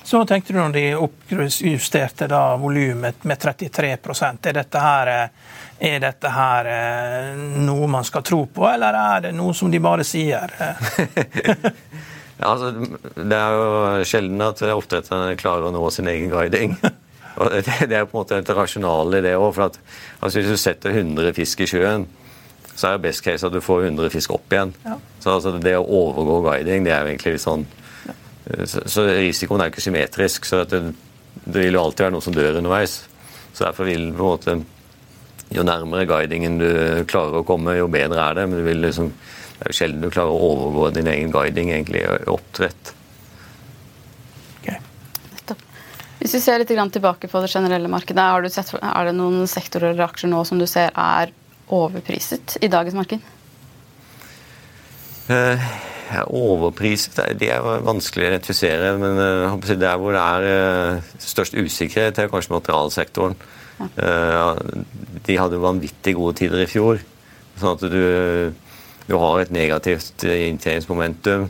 Så 0.06 0.20
tenkte 0.22 0.52
du 0.54 0.60
når 0.60 0.74
de 0.74 0.84
oppjusterte 1.02 2.28
volumet 2.62 3.24
med 3.26 3.40
33 3.42 3.88
Er 3.90 4.52
dette 4.54 4.78
her, 4.78 5.08
er 5.80 5.98
dette 5.98 6.30
her 6.30 6.68
eh, 6.70 7.32
noe 7.66 7.88
man 7.90 8.06
skal 8.06 8.22
tro 8.22 8.44
på, 8.46 8.68
eller 8.70 8.94
er 8.94 9.24
det 9.26 9.32
noe 9.34 9.54
som 9.54 9.70
de 9.70 9.80
bare 9.82 10.06
sier? 10.06 10.46
ja, 12.36 12.50
altså, 12.52 12.70
det 13.16 13.38
er 13.38 13.56
jo 13.56 14.04
sjelden 14.08 14.44
at 14.44 14.60
oppdretterne 14.74 15.38
klarer 15.40 15.68
å 15.68 15.72
nå 15.74 15.82
sin 15.94 16.10
egen 16.12 16.30
guiding. 16.32 16.76
Og 17.40 17.52
det, 17.52 17.64
det 17.90 17.96
er 17.96 18.06
på 18.08 18.16
en 18.16 18.22
måte 18.22 18.38
et 18.40 18.52
rasjonale 18.56 19.20
i 19.20 19.24
det 19.24 19.34
òg. 19.36 19.58
Altså, 19.60 20.38
hvis 20.38 20.52
du 20.52 20.60
setter 20.60 20.94
100 20.96 21.34
fisk 21.36 21.64
i 21.64 21.68
sjøen, 21.68 22.06
så 22.76 22.90
er 22.90 22.96
det 22.96 23.06
best 23.08 23.24
case 23.24 23.48
at 23.48 23.52
du 23.52 23.62
får 23.64 23.88
100 23.88 24.12
fisk 24.12 24.36
opp 24.36 24.52
igjen. 24.52 24.72
Ja. 24.84 24.96
Så 25.20 25.34
altså, 25.36 25.56
det 25.60 25.74
å 25.78 25.84
overgå 25.84 26.42
guiding, 26.50 26.84
det 26.84 26.92
er 26.92 27.04
jo 27.04 27.12
egentlig 27.12 27.36
litt 27.36 27.44
sånn 27.44 27.66
så, 28.64 28.84
så 28.86 29.04
risikoen 29.08 29.62
er 29.62 29.70
jo 29.70 29.74
ikke 29.74 29.84
symmetrisk. 29.84 30.46
så 30.46 30.62
det, 30.64 30.82
det, 31.44 31.58
vil 31.58 31.74
jo 31.74 31.82
alltid 31.82 32.06
være 32.06 32.14
noen 32.14 32.24
som 32.24 32.36
dør 32.36 32.60
underveis. 32.60 33.00
Så 33.52 33.64
derfor 33.64 33.88
vil 33.88 34.10
på 34.12 34.22
en 34.22 34.32
måte 34.32 34.58
Jo 35.54 35.62
nærmere 35.62 36.08
guidingen 36.10 36.56
du 36.58 36.70
klarer 37.06 37.38
å 37.38 37.46
komme, 37.46 37.76
jo 37.78 37.86
bedre 37.86 38.18
er 38.18 38.34
det. 38.34 38.46
Men 38.50 38.58
du 38.58 38.64
vil 38.66 38.80
liksom, 38.82 39.12
det 39.56 39.64
er 39.64 39.72
jo 39.72 39.78
sjelden 39.78 40.04
du 40.04 40.10
klarer 40.12 40.34
å 40.34 40.50
overgå 40.52 40.90
din 40.98 41.08
egen 41.08 41.32
guiding 41.32 41.72
egentlig 41.72 42.02
i 42.04 42.28
oppdrett. 42.28 42.92
Okay. 44.60 44.76
Hvis 46.20 46.36
vi 46.36 46.42
ser 46.44 46.60
litt 46.60 46.68
tilbake 46.70 47.30
på 47.32 47.40
det 47.40 47.52
generelle 47.52 47.88
markedet, 47.88 48.52
sett, 48.52 48.74
er 48.76 49.08
det 49.08 49.16
noen 49.16 49.48
sektorer 49.48 49.94
eller 49.94 50.08
aksjer 50.10 50.32
nå 50.32 50.44
som 50.44 50.60
du 50.60 50.66
ser 50.68 50.92
er 50.92 51.32
overpriset 51.72 52.58
i 52.60 52.70
dagens 52.70 52.96
marked? 52.98 53.32
Uh, 55.26 55.58
Overpriset 56.30 57.18
det 57.40 57.48
er 57.50 57.64
vanskelig 57.82 58.26
å 58.26 58.30
identifisere. 58.30 58.92
Men 59.00 59.18
uh, 59.18 59.72
der 59.72 59.96
hvor 59.98 60.14
det 60.14 60.22
er 60.22 61.00
uh, 61.00 61.08
størst 61.18 61.56
usikkerhet, 61.56 62.20
er 62.20 62.30
kanskje 62.30 62.54
materialsektoren. 62.54 63.34
Ja. 63.80 63.88
Uh, 63.98 64.84
de 65.26 65.40
hadde 65.40 65.60
vanvittig 65.60 66.14
gode 66.16 66.38
tider 66.38 66.62
i 66.62 66.70
fjor. 66.70 67.02
Sånn 67.58 67.74
at 67.74 67.84
du, 67.90 68.52
du 69.06 69.14
har 69.20 69.40
et 69.40 69.52
negativt 69.54 70.24
inntjeningsmomentum. 70.26 71.48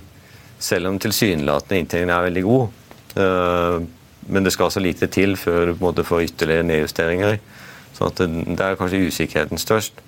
Selv 0.58 0.90
om 0.90 0.98
tilsynelatende 1.00 1.82
inntjeningen 1.82 2.14
er 2.14 2.26
veldig 2.28 2.42
god. 2.44 3.86
Men 4.26 4.44
det 4.44 4.52
skal 4.52 4.72
så 4.72 4.82
lite 4.82 5.08
til 5.12 5.36
før 5.40 5.72
du 5.72 6.02
får 6.04 6.26
ytterligere 6.28 6.66
nedjusteringer. 6.66 7.38
Så 7.96 8.10
at 8.10 8.20
det, 8.20 8.60
er 8.60 8.76
kanskje 8.76 9.06
usikkerheten 9.08 9.60
størst. 9.60 10.02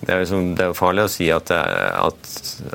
Det 0.00 0.14
er, 0.14 0.22
liksom, 0.22 0.52
er, 0.58 0.74
farlig 0.78 1.04
å 1.06 1.10
si 1.10 1.26
at, 1.34 1.50
at, 1.50 2.28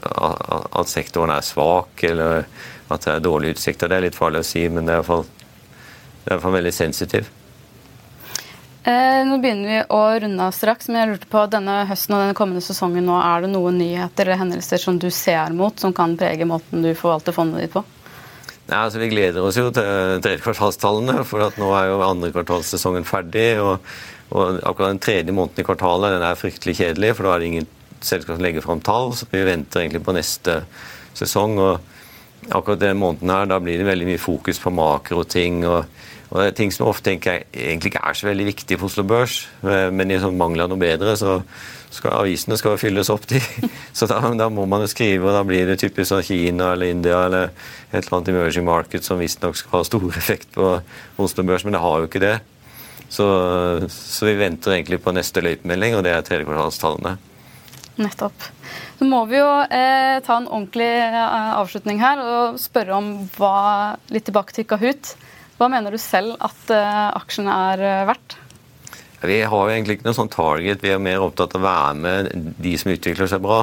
at, 0.04 0.92
sektoren 0.92 1.32
er 1.32 1.46
svak 1.46 2.04
eller 2.04 2.44
at 2.92 3.06
det 3.06 3.14
er 3.14 3.24
dårlige 3.24 3.58
utsikter. 3.58 3.92
Det 3.92 3.98
er 3.98 4.06
litt 4.08 4.20
farlig 4.20 4.44
å 4.44 4.48
si, 4.48 4.66
men 4.72 4.88
det 4.88 4.98
er 4.98 5.04
iallfall 5.04 6.58
veldig 6.60 6.76
sensitiv. 6.76 7.30
Eh, 8.84 9.22
nå 9.24 9.38
begynner 9.40 9.70
vi 9.70 9.82
å 9.96 10.02
runde 10.20 10.44
av 10.44 10.56
straks, 10.56 10.90
men 10.90 11.00
jeg 11.00 11.12
lurte 11.14 11.32
på 11.32 11.44
denne 11.52 11.84
høsten 11.88 12.16
og 12.18 12.24
denne 12.26 12.38
kommende 12.38 12.64
sesongen 12.66 13.06
nå, 13.08 13.16
er 13.16 13.46
det 13.46 13.52
noen 13.54 13.78
nyheter 13.80 14.28
eller 14.28 14.42
hendelser 14.42 14.82
som 14.82 14.98
du 15.00 15.10
ser 15.14 15.56
mot, 15.56 15.78
som 15.80 15.96
kan 15.96 16.18
prege 16.20 16.48
måten 16.50 16.84
du 16.84 16.92
forvalter 16.92 17.36
fondet 17.36 17.64
ditt 17.64 17.76
på? 17.76 17.84
Nei, 18.64 18.80
altså 18.80 19.00
Vi 19.00 19.12
gleder 19.12 19.44
oss 19.44 19.60
jo 19.60 19.70
til 19.76 20.20
tredjekvartalstallene, 20.24 21.24
for 21.28 21.48
at 21.48 21.60
nå 21.60 21.72
er 21.76 21.90
jo 21.92 22.04
andre 22.04 22.32
kvartalssesongen 22.36 23.08
ferdig. 23.08 23.54
og 23.64 23.80
og 24.34 24.60
akkurat 24.66 24.96
den 24.96 25.02
tredje 25.04 25.34
måneden 25.36 25.62
i 25.62 25.66
kvartalet 25.68 26.16
den 26.16 26.24
er 26.26 26.38
fryktelig 26.40 26.78
kjedelig, 26.80 27.12
for 27.14 27.28
da 27.28 27.34
er 27.36 27.42
det 27.42 27.50
ingen 27.52 27.68
selskap 28.02 28.38
som 28.38 28.46
legger 28.46 28.66
fram 28.66 28.82
tall. 28.82 29.12
Så 29.14 29.28
vi 29.30 29.44
venter 29.46 29.84
egentlig 29.84 30.04
på 30.06 30.16
neste 30.16 30.64
sesong. 31.14 31.60
og 31.60 31.80
akkurat 32.50 32.80
den 32.80 32.98
måneden 32.98 33.30
her, 33.30 33.46
da 33.46 33.60
blir 33.60 33.78
det 33.78 33.86
veldig 33.88 34.08
mye 34.08 34.20
fokus 34.20 34.60
på 34.60 34.74
makroting. 34.74 35.66
og, 35.68 35.86
og 36.34 36.42
det 36.42 36.48
er 36.50 36.56
ting 36.58 36.72
som 36.74 36.88
ofte 36.90 37.12
tenker 37.12 37.38
jeg 37.38 37.46
egentlig 37.54 37.94
ikke 37.94 38.04
er 38.10 38.18
så 38.18 38.26
veldig 38.26 38.46
viktig 38.48 38.80
på 38.82 38.88
Oslo 38.90 39.06
Børs, 39.06 39.36
men 39.62 40.10
i 40.10 40.18
sånn 40.18 40.40
mangel 40.40 40.66
av 40.66 40.72
noe 40.72 40.82
bedre, 40.82 41.14
så 41.20 41.36
skal 41.94 42.16
avisene 42.24 42.58
skal 42.58 42.80
fylles 42.82 43.12
opp, 43.14 43.28
de. 43.30 43.38
Så 43.98 44.08
da, 44.10 44.18
da, 44.38 44.48
må 44.50 44.66
man 44.70 44.82
jo 44.82 44.90
skrive, 44.90 45.28
og 45.28 45.36
da 45.36 45.44
blir 45.46 45.68
det 45.70 45.78
typisk 45.84 46.10
sånn 46.10 46.26
Kina 46.26 46.72
eller 46.74 46.90
India 46.90 47.20
eller 47.28 47.52
et 47.92 48.00
eller 48.00 48.18
annet 48.18 48.32
emerging 48.34 48.66
market 48.66 49.06
som 49.06 49.22
visstnok 49.22 49.60
skal 49.60 49.78
ha 49.78 49.84
stor 49.86 50.08
effekt 50.22 50.56
på 50.58 50.72
Oslo 51.22 51.46
Børs, 51.46 51.68
men 51.68 51.78
det 51.78 51.84
har 51.84 52.02
jo 52.02 52.10
ikke 52.10 52.24
det. 52.24 52.38
Så, 53.14 53.28
så, 53.94 54.26
vi 54.26 54.34
venter 54.40 54.74
egentlig 54.74 54.98
på 55.04 55.14
neste 55.14 55.44
løypemelding, 55.46 56.00
og 56.00 56.02
det 56.06 56.16
er 56.16 56.26
tredjekvartalstallene. 56.26 57.14
Nettopp. 58.02 58.48
Så 58.98 59.06
må 59.06 59.20
vi 59.30 59.38
jo 59.38 59.50
eh, 59.68 60.18
ta 60.26 60.40
en 60.40 60.48
ordentlig 60.50 60.90
eh, 60.90 61.20
avslutning 61.60 62.02
her 62.02 62.24
og 62.24 62.58
spørre 62.62 62.98
om 62.98 63.12
hva 63.36 63.54
Litt 64.10 64.26
tilbake 64.26 64.56
til 64.56 64.66
Kahoot. 64.66 65.14
Hva 65.64 65.70
mener 65.72 65.96
du 65.96 66.00
selv 66.02 66.34
at 66.44 66.72
eh, 66.76 67.06
aksjen 67.16 67.48
er 67.48 67.80
eh, 67.80 68.02
verdt? 68.10 68.34
Vi 69.24 69.38
har 69.48 69.54
jo 69.54 69.72
egentlig 69.72 69.96
ikke 69.96 70.10
noe 70.10 70.18
sånn 70.18 70.32
target. 70.34 70.82
Vi 70.84 70.92
er 70.92 71.00
mer 71.00 71.24
opptatt 71.24 71.54
av 71.56 71.62
å 71.62 71.70
være 71.70 71.94
med 71.96 72.50
de 72.60 72.74
som 72.82 72.92
utvikler 72.92 73.30
seg 73.32 73.40
bra. 73.46 73.62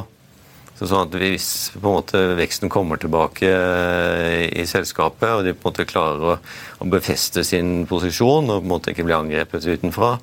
Så 0.78 0.88
sånn 0.88 1.10
at 1.10 1.18
Hvis 1.20 1.50
måte 1.84 2.22
veksten 2.38 2.72
kommer 2.72 2.96
tilbake 2.96 3.50
eh, 3.52 4.46
i 4.48 4.64
selskapet, 4.64 5.28
og 5.28 5.44
de 5.44 5.52
på 5.52 5.68
en 5.68 5.74
måte 5.74 5.88
klarer 5.90 6.24
å, 6.24 6.38
å 6.80 6.88
befeste 6.88 7.44
sin 7.44 7.84
posisjon 7.90 8.48
og 8.48 8.62
på 8.62 8.64
en 8.64 8.72
måte 8.72 8.94
ikke 8.94 9.04
bli 9.04 9.18
angrepet 9.18 9.68
utenfra, 9.68 10.14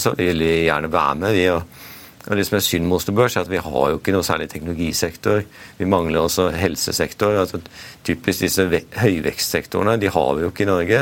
så 0.00 0.14
vil 0.16 0.40
vi 0.40 0.62
gjerne 0.64 0.88
være 0.96 1.20
med. 1.20 1.36
vi 1.36 1.44
og 1.52 1.81
og 2.26 2.36
Det 2.38 2.46
som 2.46 2.56
er 2.56 2.62
synd 2.62 2.86
med 2.86 2.96
Oslo 3.00 3.14
Børs, 3.18 3.36
er 3.36 3.42
at 3.42 3.50
vi 3.50 3.58
har 3.58 3.90
jo 3.90 3.98
ikke 3.98 4.12
noe 4.14 4.22
særlig 4.22 4.48
teknologisektor. 4.52 5.42
Vi 5.78 5.84
mangler 5.90 6.20
også 6.22 6.50
helsesektor. 6.54 7.34
altså 7.40 7.58
Typisk 8.04 8.44
disse 8.44 8.68
høyvekstsektorene 9.02 10.00
de 10.00 10.08
har 10.08 10.34
vi 10.34 10.44
jo 10.44 10.52
ikke 10.52 10.62
i 10.62 10.70
Norge. 10.70 11.00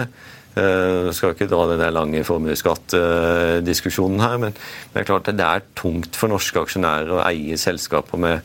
Jeg 0.51 1.07
eh, 1.07 1.13
skal 1.15 1.37
ikke 1.37 1.47
dra 1.47 1.69
den 1.71 1.79
der 1.79 1.93
lange 1.95 2.25
formuesskattdiskusjonen 2.27 4.21
her, 4.21 4.37
men 4.43 4.53
det 4.57 5.03
er 5.03 5.07
klart 5.07 5.29
at 5.31 5.39
det 5.39 5.47
er 5.47 5.63
tungt 5.79 6.17
for 6.19 6.33
norske 6.33 6.59
aksjonærer 6.59 7.13
å 7.15 7.23
eie 7.23 7.55
selskaper 7.61 8.19
med 8.19 8.41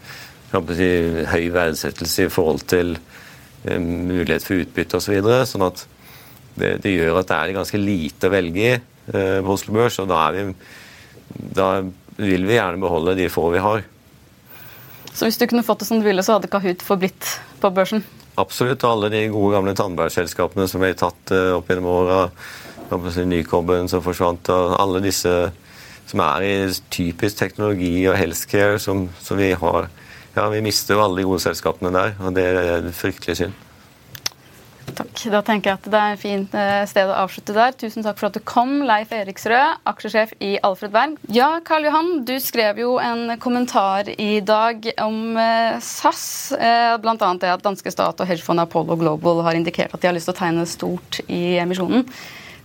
si, 0.77 0.89
høy 1.31 1.49
verdsettelse 1.55 2.27
i 2.27 2.29
forhold 2.29 2.67
til 2.69 2.93
eh, 3.65 3.79
mulighet 3.79 4.45
for 4.45 4.61
utbytte 4.61 4.99
osv. 4.99 5.07
Så 5.07 5.15
videre, 5.15 5.47
sånn 5.49 5.65
at 5.65 5.87
det, 6.55 6.75
det, 6.83 6.93
gjør 6.93 7.23
at 7.23 7.31
det 7.31 7.39
er 7.39 7.57
ganske 7.57 7.81
lite 7.81 8.29
å 8.29 8.35
velge 8.35 8.61
i 8.61 8.73
eh, 8.75 9.39
på 9.41 9.55
Oslo 9.55 9.73
Børs. 9.73 9.97
Og 10.03 10.11
da, 10.11 10.21
er 10.27 10.37
vi, 10.37 10.53
da, 11.57 11.69
vil 12.17 12.45
vi 12.47 12.57
gjerne 12.57 12.81
beholde 12.81 13.15
de 13.17 13.29
få 13.31 13.49
vi 13.53 13.63
har. 13.63 13.83
Så 15.15 15.27
hvis 15.27 15.39
du 15.39 15.47
kunne 15.47 15.63
fått 15.63 15.83
det 15.83 15.87
som 15.87 16.01
du 16.01 16.07
ville, 16.07 16.23
så 16.23 16.35
hadde 16.35 16.51
Kahoot 16.51 16.83
forblitt 16.83 17.27
på 17.61 17.71
børsen? 17.71 18.03
Absolutt. 18.39 18.83
Alle 18.83 19.09
de 19.13 19.27
gode, 19.31 19.53
gamle 19.55 19.75
tannbærselskapene 19.77 20.67
som 20.67 20.83
ble 20.83 20.91
tatt 20.99 21.31
uh, 21.31 21.55
opp 21.59 21.71
gjennom 21.71 21.91
åra. 21.91 22.21
Nykobben 22.85 23.87
som 23.89 24.03
forsvant, 24.05 24.45
og 24.53 24.75
alle 24.77 24.99
disse 25.01 25.31
som 26.05 26.21
er 26.21 26.43
i 26.45 26.51
typisk 26.93 27.39
teknologi 27.39 28.03
og 28.05 28.13
healthcare 28.19 28.77
som, 28.79 29.07
som 29.17 29.39
vi 29.41 29.55
har 29.57 29.87
ja, 30.35 30.49
vi 30.51 30.61
mister 30.61 30.97
jo 30.97 31.01
alle 31.01 31.21
de 31.21 31.25
gode 31.25 31.41
selskapene 31.41 31.93
der, 31.95 32.13
og 32.19 32.35
det 32.35 32.43
er 32.45 32.89
fryktelig 32.93 33.37
synd. 33.39 33.64
Takk. 34.95 35.25
Da 35.33 35.41
tenker 35.43 35.71
jeg 35.71 35.79
at 35.81 35.87
det 35.91 35.99
er 35.99 36.13
et 36.15 36.21
fint 36.21 36.53
eh, 36.55 36.83
sted 36.87 37.09
å 37.11 37.17
avslutte 37.25 37.55
der. 37.55 37.75
Tusen 37.75 38.05
takk 38.05 38.19
for 38.19 38.29
at 38.29 38.37
du 38.37 38.43
kom, 38.47 38.77
Leif 38.87 39.11
Eriksrød, 39.15 39.81
aksjesjef 39.91 40.31
i 40.39 40.53
Alfred 40.63 40.93
Berg. 40.93 41.17
Ja, 41.35 41.49
Karl 41.67 41.87
Johan, 41.89 42.11
du 42.27 42.35
skrev 42.43 42.79
jo 42.79 42.95
en 43.03 43.35
kommentar 43.43 44.07
i 44.15 44.39
dag 44.45 44.87
om 45.03 45.35
eh, 45.41 45.81
SAS. 45.83 46.23
Eh, 46.55 46.95
Bl.a. 47.03 47.17
det 47.41 47.51
at 47.57 47.65
danske 47.65 47.91
stat 47.91 48.23
og 48.23 48.29
hedgefondet 48.29 48.69
Apollo 48.69 48.97
Global 49.01 49.43
har 49.47 49.59
indikert 49.59 49.93
at 49.95 50.01
de 50.01 50.11
har 50.11 50.15
lyst 50.15 50.31
til 50.31 50.37
å 50.37 50.39
tegne 50.39 50.67
stort 50.69 51.19
i 51.27 51.57
emisjonen. 51.59 52.07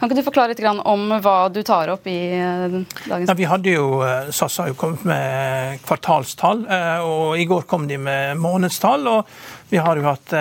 Kan 0.01 0.09
ikke 0.09 0.23
du 0.23 0.25
forklare 0.31 0.55
litt 0.55 0.61
om 0.89 1.11
hva 1.21 1.51
du 1.53 1.59
tar 1.61 1.91
opp 1.93 2.07
i 2.09 2.33
eh, 2.33 2.77
dagens 3.05 3.29
Nei, 3.29 3.35
vi 3.37 3.49
hadde 3.51 3.75
jo, 3.75 3.99
eh, 4.01 4.31
SAS 4.33 4.55
har 4.63 4.71
jo 4.71 4.77
kommet 4.81 5.03
med 5.05 5.83
kvartalstall, 5.85 6.63
eh, 6.73 7.05
og 7.05 7.37
i 7.37 7.45
går 7.45 7.67
kom 7.69 7.85
de 7.89 7.99
med 8.01 8.41
månedstall. 8.41 9.05
og 9.13 9.29
Vi 9.69 9.77
har 9.77 10.01
jo 10.01 10.07
hatt 10.09 10.33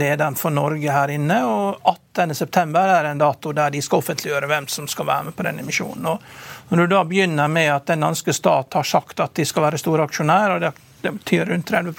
lederen 0.00 0.38
for 0.40 0.56
Norge 0.56 0.88
her 0.90 1.12
inne, 1.12 1.36
og 1.44 1.84
18.9 2.16 2.80
er 2.80 3.10
en 3.10 3.20
dato 3.20 3.52
der 3.52 3.76
de 3.76 3.82
skal 3.84 4.00
offentliggjøre 4.00 4.48
hvem 4.48 4.70
som 4.72 4.88
skal 4.88 5.06
være 5.10 5.28
med 5.28 5.36
på 5.36 5.46
den 5.50 5.60
emisjonen. 5.60 6.08
Og 6.08 6.72
når 6.72 6.88
du 6.88 6.96
da 6.96 7.04
begynner 7.04 7.52
med 7.52 7.74
at 7.74 7.92
den 7.92 8.08
danske 8.08 8.32
stat 8.32 8.72
har 8.80 8.88
sagt 8.88 9.20
at 9.20 9.36
de 9.36 9.44
skal 9.44 9.68
være 9.68 9.84
store 9.84 10.08
aksjonær, 10.08 10.56
og 10.56 10.64
det 10.64 10.72
betyr 11.20 11.52
rundt 11.52 11.68
30 11.68 11.92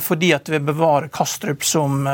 fordi 0.00 0.30
at 0.32 0.48
vi 0.48 0.58
bevarer 0.58 1.08
Kastrup 1.12 1.64
som 1.66 2.06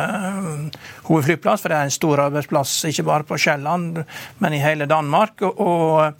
hovedflyplass. 1.06 1.62
For 1.62 1.70
det 1.70 1.76
er 1.78 1.86
en 1.86 1.94
stor 1.94 2.24
arbeidsplass 2.24 2.84
ikke 2.88 3.04
bare 3.06 3.26
på 3.28 3.38
Sjælland, 3.38 4.02
men 4.42 4.56
i 4.56 4.62
hele 4.62 4.88
Danmark. 4.90 5.44
og 5.46 6.02
Eh, 6.02 6.12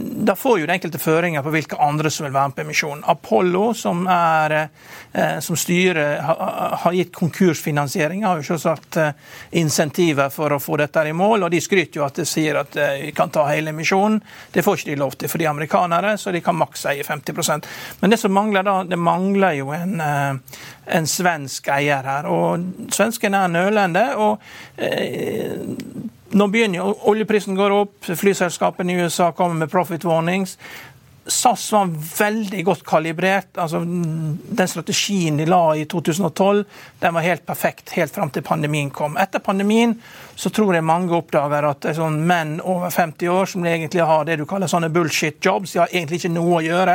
da 0.00 0.36
får 0.36 0.60
jo 0.60 0.66
det 0.66 0.74
enkelte 0.76 1.00
føringer 1.00 1.42
på 1.42 1.52
hvilke 1.52 1.78
andre 1.82 2.10
som 2.12 2.26
vil 2.26 2.34
være 2.34 2.50
med 2.50 2.56
på 2.56 2.64
emisjonen. 2.64 3.04
Apollo, 3.08 3.62
som, 3.74 4.04
er, 4.10 4.54
eh, 5.12 5.38
som 5.44 5.56
styret 5.58 6.22
har 6.22 6.96
gitt 6.96 7.12
konkursfinansiering, 7.16 8.24
har 8.26 8.38
jo 8.38 8.46
selvsagt 8.46 8.98
eh, 9.00 9.12
insentiver 9.60 10.30
for 10.34 10.54
å 10.54 10.60
få 10.62 10.78
dette 10.80 11.06
i 11.08 11.14
mål. 11.16 11.46
og 11.46 11.52
De 11.54 11.60
skryter 11.64 12.00
jo 12.00 12.06
at 12.06 12.20
de 12.20 12.26
sier 12.28 12.60
at 12.60 12.76
vi 12.76 13.12
kan 13.16 13.32
ta 13.34 13.46
hele 13.50 13.72
emisjonen. 13.74 14.20
Det 14.52 14.64
får 14.66 14.80
ikke 14.80 14.90
de 14.92 15.00
lov 15.00 15.16
til 15.18 15.32
for 15.32 15.42
de 15.42 15.48
amerikanere, 15.50 16.16
så 16.18 16.34
de 16.34 16.42
kan 16.44 16.58
maks 16.58 16.86
eie 16.90 17.06
50% 17.06 17.66
Men 18.00 18.10
det 18.10 18.20
som 18.20 18.34
mangler 18.34 18.66
da, 18.66 18.82
det 18.84 18.98
mangler 18.98 19.58
jo 19.58 19.72
en, 19.74 19.98
en 20.00 21.08
svensk 21.08 21.68
eier 21.74 22.06
her. 22.06 22.28
og 22.28 22.92
Svensken 22.94 23.34
er 23.34 23.48
nølende. 23.52 24.06
og 24.16 24.38
nå 26.30 26.48
begynner 26.52 27.08
oljeprisen 27.08 27.56
går 27.56 27.74
opp, 27.74 28.04
flyselskapene 28.04 28.92
i 28.92 29.02
USA 29.02 29.30
kommer 29.32 29.54
med 29.64 29.70
profit 29.72 30.04
warnings. 30.04 30.58
SAS 31.28 31.66
var 31.72 31.90
veldig 32.18 32.62
godt 32.64 32.84
kalibrert. 32.88 33.50
altså 33.56 33.82
Den 33.84 34.68
strategien 34.68 35.36
de 35.36 35.46
la 35.48 35.62
i 35.76 35.84
2012, 35.84 36.64
den 37.00 37.14
var 37.14 37.26
helt 37.26 37.46
perfekt 37.46 37.92
helt 37.96 38.14
fram 38.14 38.32
til 38.32 38.42
pandemien 38.42 38.90
kom. 38.90 39.16
Etter 39.20 39.44
pandemien 39.44 39.98
så 40.38 40.50
tror 40.54 40.76
jeg 40.76 40.86
mange 40.86 41.16
oppdager 41.16 41.66
at 41.66 41.86
sånn 41.96 42.20
menn 42.26 42.60
over 42.62 42.92
50 42.94 43.30
år 43.32 43.48
som 43.50 43.64
egentlig 43.66 44.04
har 44.06 44.22
det 44.28 44.36
du 44.38 44.44
kaller 44.46 44.70
sånne 44.70 44.90
bullshit 44.94 45.40
jobs, 45.42 45.72
de 45.72 45.82
har 45.82 45.90
egentlig 45.90 46.20
ikke 46.20 46.30
noe 46.30 46.60
å 46.60 46.62
gjøre, 46.62 46.94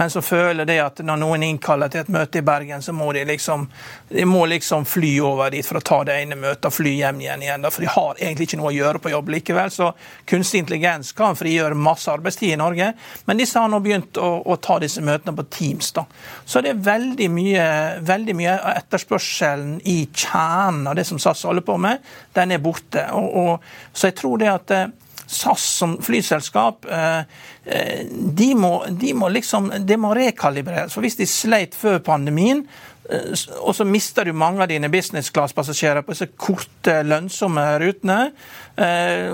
men 0.00 0.12
så 0.14 0.22
føler 0.24 0.64
de 0.68 0.78
at 0.80 1.02
når 1.04 1.20
noen 1.20 1.44
innkaller 1.50 1.92
til 1.92 2.00
et 2.00 2.12
møte 2.14 2.40
i 2.40 2.46
Bergen, 2.48 2.80
så 2.82 2.94
må 2.96 3.10
de 3.12 3.26
liksom 3.28 3.66
de 4.08 4.24
må 4.24 4.46
liksom 4.46 4.84
fly 4.88 5.10
over 5.20 5.50
dit 5.52 5.66
for 5.66 5.78
å 5.78 5.84
ta 5.84 5.98
det 6.08 6.16
ene 6.22 6.36
møtet 6.38 6.70
og 6.70 6.72
fly 6.72 6.94
hjem 6.96 7.20
igjen. 7.20 7.42
igjen 7.44 7.66
for 7.68 7.84
de 7.84 7.90
har 7.92 8.16
egentlig 8.16 8.48
ikke 8.48 8.60
noe 8.62 8.70
å 8.70 8.76
gjøre 8.76 9.02
på 9.04 9.12
jobb 9.12 9.28
likevel. 9.34 9.72
Så 9.72 9.90
kunstig 10.28 10.62
intelligens 10.62 11.12
kan 11.16 11.36
frigjøre 11.36 11.76
masse 11.76 12.08
arbeidstid 12.08 12.54
i 12.54 12.60
Norge, 12.60 12.92
men 13.28 13.40
disse 13.40 13.60
har 13.60 13.68
nå 13.68 13.82
begynt 13.84 14.16
å, 14.16 14.30
å 14.48 14.56
ta 14.64 14.78
disse 14.80 15.04
møtene 15.04 15.36
på 15.36 15.44
Teams. 15.52 15.92
da. 15.92 16.06
Så 16.48 16.64
det 16.64 16.72
er 16.72 16.80
veldig 16.88 17.28
mye, 17.32 17.66
veldig 18.08 18.36
mye 18.38 18.56
etterspørselen 18.78 19.76
i 19.84 19.98
kjernen 20.08 20.88
av 20.88 20.96
det 20.96 21.04
som 21.08 21.20
SAS 21.20 21.44
holder 21.44 21.66
på 21.68 21.76
med, 21.84 22.00
den 22.32 22.56
er 22.56 22.64
borte 22.64 22.77
borte. 22.78 23.06
Og, 23.12 23.36
og, 23.36 23.62
så 23.92 24.10
jeg 24.10 24.18
tror 24.18 24.38
det 24.38 24.50
at 24.52 24.74
eh, 24.74 24.90
SAS 25.28 25.64
som 25.78 25.98
flyselskap 26.02 26.86
eh, 26.88 27.22
eh, 27.64 28.04
de 28.08 28.54
må, 28.54 28.84
de 28.90 29.14
må 29.14 29.28
liksom, 29.28 29.72
det 29.80 29.98
må 29.98 30.14
rekalibreres. 30.14 30.94
For 30.94 31.04
Hvis 31.04 31.16
de 31.16 31.26
sleit 31.26 31.74
før 31.74 31.98
pandemien, 31.98 32.66
og 33.08 33.72
så 33.72 33.86
mister 33.88 34.26
du 34.28 34.34
mange 34.36 34.60
av 34.60 34.68
dine 34.68 34.90
business 34.92 35.30
class-passasjerer 35.32 36.04
på 36.04 36.12
disse 36.12 36.26
korte, 36.36 36.98
lønnsomme 37.08 37.62
rutene. 37.80 38.18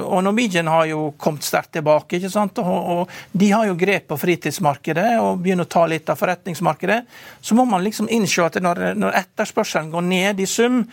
Og 0.06 0.20
Norwegian 0.22 0.70
har 0.70 0.84
jo 0.86 1.08
kommet 1.18 1.42
sterkt 1.42 1.72
tilbake. 1.74 2.20
ikke 2.20 2.30
sant? 2.30 2.60
Og, 2.62 3.10
De 3.32 3.48
har 3.50 3.66
jo 3.66 3.74
grep 3.74 4.06
på 4.12 4.20
fritidsmarkedet 4.20 5.16
og 5.18 5.42
begynner 5.42 5.66
å 5.66 5.72
ta 5.74 5.82
litt 5.90 6.06
av 6.06 6.22
forretningsmarkedet. 6.22 7.00
Så 7.42 7.58
må 7.58 7.66
man 7.66 7.82
liksom 7.82 8.06
innse 8.14 8.46
at 8.46 8.62
når 8.62 9.10
etterspørselen 9.10 9.90
går 9.90 10.06
ned 10.06 10.38
i 10.38 10.46
sum, 10.46 10.84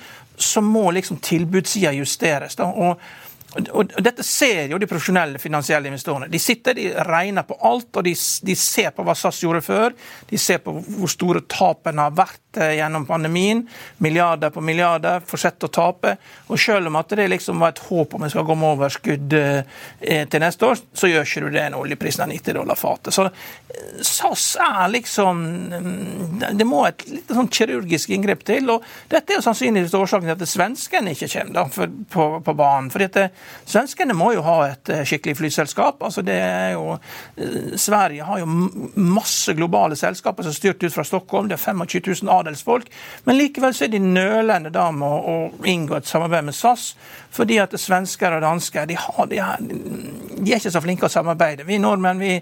så 0.43 0.63
må 0.65 0.89
liksom 0.91 1.21
tilbudssida 1.23 1.93
justeres. 1.95 2.57
Da. 2.59 2.69
Og 2.71 3.01
og, 3.51 3.91
Dette 3.99 4.23
ser 4.23 4.69
jo 4.71 4.77
de 4.79 4.87
profesjonelle 4.87 5.39
finansielle 5.41 5.89
investorene. 5.89 6.29
De 6.31 6.39
sitter, 6.39 6.77
de 6.77 6.85
regner 7.03 7.43
på 7.43 7.57
alt, 7.67 7.89
og 7.99 8.05
de, 8.07 8.13
de, 8.47 8.55
ser 8.55 8.93
på 8.95 9.03
hva 9.03 9.15
SAS 9.17 9.41
gjorde 9.43 9.63
før. 9.65 9.95
De 10.29 10.39
ser 10.39 10.61
på 10.63 10.71
hvor 10.71 11.11
store 11.11 11.41
tapene 11.51 12.05
har 12.05 12.15
vært 12.15 12.61
eh, 12.61 12.77
gjennom 12.79 13.05
pandemien. 13.09 13.65
Milliarder 13.99 14.53
på 14.55 14.63
milliarder. 14.63 15.19
Fortsetter 15.27 15.67
å 15.67 15.73
tape. 15.75 16.15
Og 16.47 16.61
selv 16.63 16.87
om 16.87 16.99
at 17.01 17.11
det 17.19 17.27
liksom 17.33 17.59
var 17.59 17.75
et 17.75 17.83
håp 17.89 18.15
om 18.15 18.23
vi 18.23 18.31
skal 18.31 18.47
gå 18.47 18.55
med 18.55 18.77
overskudd 18.77 19.35
eh, 19.41 20.23
til 20.31 20.45
neste 20.45 20.71
år, 20.71 20.79
så 20.95 21.11
gjør 21.11 21.27
ikke 21.27 21.43
du 21.43 21.51
det 21.57 21.67
når 21.73 21.87
oljeprisen 21.89 22.23
er 22.23 22.31
90 22.37 22.59
dollar 22.61 22.79
fatet. 22.79 23.11
Så 23.11 23.27
SAS 24.01 24.55
er 24.61 24.87
liksom 24.91 25.41
mm, 25.71 26.57
Det 26.57 26.65
må 26.67 26.83
et 26.87 27.03
litt 27.09 27.31
sånn 27.31 27.49
kirurgisk 27.51 28.11
inngrep 28.13 28.43
til. 28.47 28.69
og 28.73 28.85
Dette 29.11 29.33
er 29.33 29.39
jo 29.39 29.45
sannsynligvis 29.45 29.95
årsaken 29.97 30.29
til 30.29 30.35
at 30.35 30.49
svenskene 30.49 31.13
ikke 31.15 31.29
kommer 31.31 31.57
da, 31.59 31.65
for, 31.71 31.95
på, 32.15 32.27
på 32.45 32.55
banen. 32.57 32.89
fordi 32.93 33.09
at 33.09 33.19
Svenskene 33.65 34.15
må 34.17 34.31
jo 34.35 34.43
ha 34.45 34.57
et 34.71 34.89
eh, 34.91 35.03
skikkelig 35.07 35.37
flyselskap. 35.37 36.01
altså 36.03 36.23
det 36.25 36.37
er 36.41 36.73
jo, 36.73 36.97
eh, 37.37 37.75
Sverige 37.79 38.27
har 38.27 38.41
jo 38.41 38.47
masse 38.95 39.53
globale 39.57 39.95
selskaper 39.95 40.43
som 40.43 40.51
er 40.51 40.57
styrt 40.57 40.83
ut 40.83 40.93
fra 40.93 41.05
Stockholm. 41.07 41.49
Det 41.49 41.57
er 41.59 41.63
25 41.63 42.23
000 42.23 42.33
adelsfolk. 42.39 42.89
Men 43.25 43.37
likevel 43.37 43.75
så 43.75 43.85
er 43.85 43.93
de 43.93 44.01
nølende 44.03 44.73
da 44.73 44.89
med 44.91 45.07
å, 45.07 45.35
å 45.35 45.67
inngå 45.67 45.99
et 45.99 46.09
samarbeid 46.09 46.49
med 46.49 46.57
SAS. 46.57 46.91
Fordi 47.31 47.61
at 47.63 47.75
svensker 47.79 48.35
og 48.35 48.43
dansker 48.43 48.89
de, 48.89 48.97
har, 48.99 49.27
de, 49.31 49.39
er, 49.39 49.61
de 49.61 50.51
er 50.51 50.59
ikke 50.59 50.73
så 50.73 50.83
flinke 50.83 51.07
å 51.07 51.11
samarbeide. 51.11 51.65
Vi 51.67 51.79
nordmenn 51.79 52.19
vi, 52.19 52.33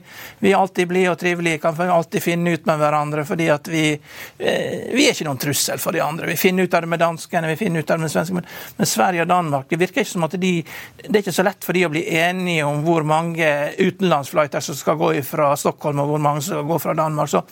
vi 0.41 0.55
alltid 0.57 0.89
blide 0.89 1.13
og 1.13 1.18
trivelige, 1.19 1.61
kan 1.61 1.77
alltid 1.89 2.23
finne 2.23 2.53
ut 2.55 2.65
med 2.65 2.79
hverandre. 2.79 3.25
fordi 3.25 3.49
at 3.49 3.67
vi, 3.67 3.91
eh, 3.93 4.93
vi 4.93 5.07
er 5.07 5.13
ikke 5.13 5.27
noen 5.27 5.41
trussel 5.41 5.79
for 5.79 5.91
de 5.91 6.01
andre. 6.01 6.27
Vi 6.27 6.35
finner 6.35 6.63
ut 6.63 6.73
av 6.73 6.81
det 6.81 6.87
med 6.87 6.99
danskene, 6.99 7.47
vi 7.47 7.55
finner 7.55 7.79
ut 7.79 7.91
av 7.91 7.97
det 7.97 8.01
med 8.01 8.11
svenskene. 8.11 8.43
Men, 8.77 8.85
Sverige 8.89 9.21
og 9.21 9.27
Danmark 9.27 9.69
det 9.69 9.79
virker 9.79 10.01
ikke 10.01 10.11
som 10.11 10.23
at 10.23 10.39
de 10.39 10.63
det 11.03 11.15
er 11.15 11.21
ikke 11.21 11.35
så 11.35 11.43
lett 11.43 11.63
for 11.63 11.73
de 11.73 11.85
å 11.85 11.91
bli 11.93 12.03
enige 12.17 12.65
om 12.65 12.81
hvor 12.83 13.03
mange 13.03 13.45
utenlandsflighter 13.77 14.59
som 14.59 14.75
skal 14.75 14.97
gå 14.99 15.13
fra 15.23 15.55
Stockholm, 15.55 15.99
og 15.99 16.07
hvor 16.07 16.19
mange 16.23 16.41
som 16.41 16.57
skal 16.57 16.67
gå 16.69 16.79
fra 16.79 16.93
Danmark. 16.93 17.29
Så 17.29 17.43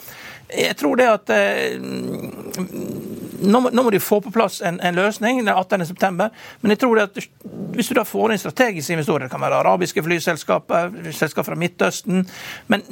jeg 0.48 0.76
tror 0.76 0.96
det 0.96 1.08
at 1.12 1.30
eh, 1.30 1.76
nå, 3.40 3.60
må, 3.60 3.70
nå, 3.72 3.82
må 3.82 3.92
de 3.94 4.00
få 4.02 4.20
på 4.24 4.32
plass 4.34 4.60
en, 4.64 4.80
en 4.80 4.98
løsning 4.98 5.42
den 5.44 5.54
18.9. 5.54 6.28
Men 6.60 6.74
jeg 6.74 6.82
tror 6.82 7.02
at 7.04 7.18
hvis 7.74 7.90
du 7.90 7.96
da 7.98 8.04
får 8.08 8.34
inn 8.34 8.42
strategiske 8.42 8.96
investorer, 8.96 9.26
det 9.26 9.32
kan 9.32 9.42
være 9.42 9.62
arabiske 9.62 10.02
flyselskaper, 10.04 10.92
selskap 11.16 11.46
fra 11.46 11.58
Midtøsten 11.58 12.24
Men 12.66 12.84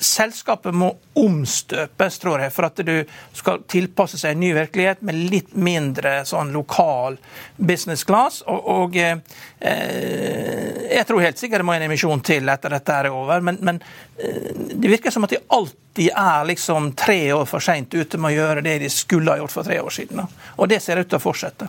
selskapet 0.00 0.74
må 0.74 0.90
omstøpes, 1.20 2.18
tror 2.18 2.40
jeg, 2.40 2.52
for 2.54 2.68
at 2.70 2.80
du 2.86 2.94
skal 3.36 3.60
tilpasse 3.68 4.18
seg 4.20 4.34
en 4.34 4.40
ny 4.40 4.52
virkelighet 4.56 5.02
med 5.04 5.18
litt 5.32 5.52
mindre 5.52 6.20
sånn 6.28 6.54
lokal 6.54 7.18
business 7.56 8.06
class. 8.08 8.40
Og, 8.48 8.70
og 8.72 8.96
eh, 8.96 9.20
jeg 9.60 11.06
tror 11.08 11.24
helt 11.24 11.40
sikkert 11.40 11.60
det 11.60 11.68
må 11.68 11.76
en 11.76 11.86
emisjon 11.90 12.24
til 12.24 12.48
etter 12.48 12.72
dette 12.72 12.96
er 12.96 13.10
over. 13.12 13.44
Men, 13.44 13.60
men 13.66 13.82
eh, 14.16 14.50
det 14.72 14.94
virker 14.96 15.12
som 15.12 15.28
at 15.28 15.36
de 15.36 15.42
alltid 15.52 16.10
er 16.14 16.48
liksom 16.48 16.92
tre 16.98 17.20
år 17.36 17.46
for 17.50 17.64
seint 17.64 17.92
ute 17.94 18.18
med 18.18 18.32
å 18.32 18.36
gjøre 18.38 18.64
det 18.64 18.78
de 18.84 18.92
skulle 18.92 19.34
ha 19.34 19.42
gjort 19.42 19.49
for 19.52 19.66
tre 19.66 19.80
år 19.82 19.94
siden. 19.94 20.24
Og 20.56 20.68
det 20.70 20.82
ser 20.82 21.00
ut 21.00 21.08
til 21.08 21.20
å 21.20 21.22
fortsette. 21.22 21.68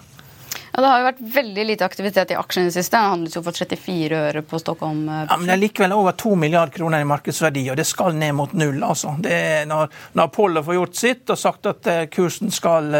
Ja, 0.72 0.82
Det 0.82 0.88
har 0.88 1.00
jo 1.00 1.06
vært 1.10 1.22
veldig 1.34 1.65
lite 1.67 1.86
aktivitet 1.86 2.32
i 2.32 2.38
aksjene 2.39 2.67
i 2.67 2.70
det 2.70 2.78
siste. 2.78 2.96
Den 2.96 3.12
handles 3.12 3.36
jo 3.36 3.44
for 3.44 3.52
34 3.52 4.22
øre 4.30 4.41
på 4.48 4.60
Stockholm. 4.60 5.04
Eh, 5.10 5.26
ja, 5.28 5.38
men 5.38 5.48
Det 5.48 5.54
er 5.54 5.63
likevel 5.65 5.96
over 5.96 6.15
2 6.15 6.36
milliarder 6.36 6.78
kroner 6.78 7.04
i 7.04 7.10
markedsverdi, 7.12 7.65
og 7.72 7.78
det 7.78 7.88
skal 7.88 8.15
ned 8.15 8.36
mot 8.36 8.54
null. 8.54 8.80
altså. 8.84 9.17
Det 9.20 9.67
når, 9.67 9.89
når 10.13 10.24
Apollo 10.32 10.63
får 10.63 10.80
gjort 10.80 10.96
sitt 10.96 11.30
og 11.30 11.38
sagt 11.39 11.65
at 11.65 11.88
eh, 11.88 12.06
kursen 12.12 12.52
skal 12.52 12.94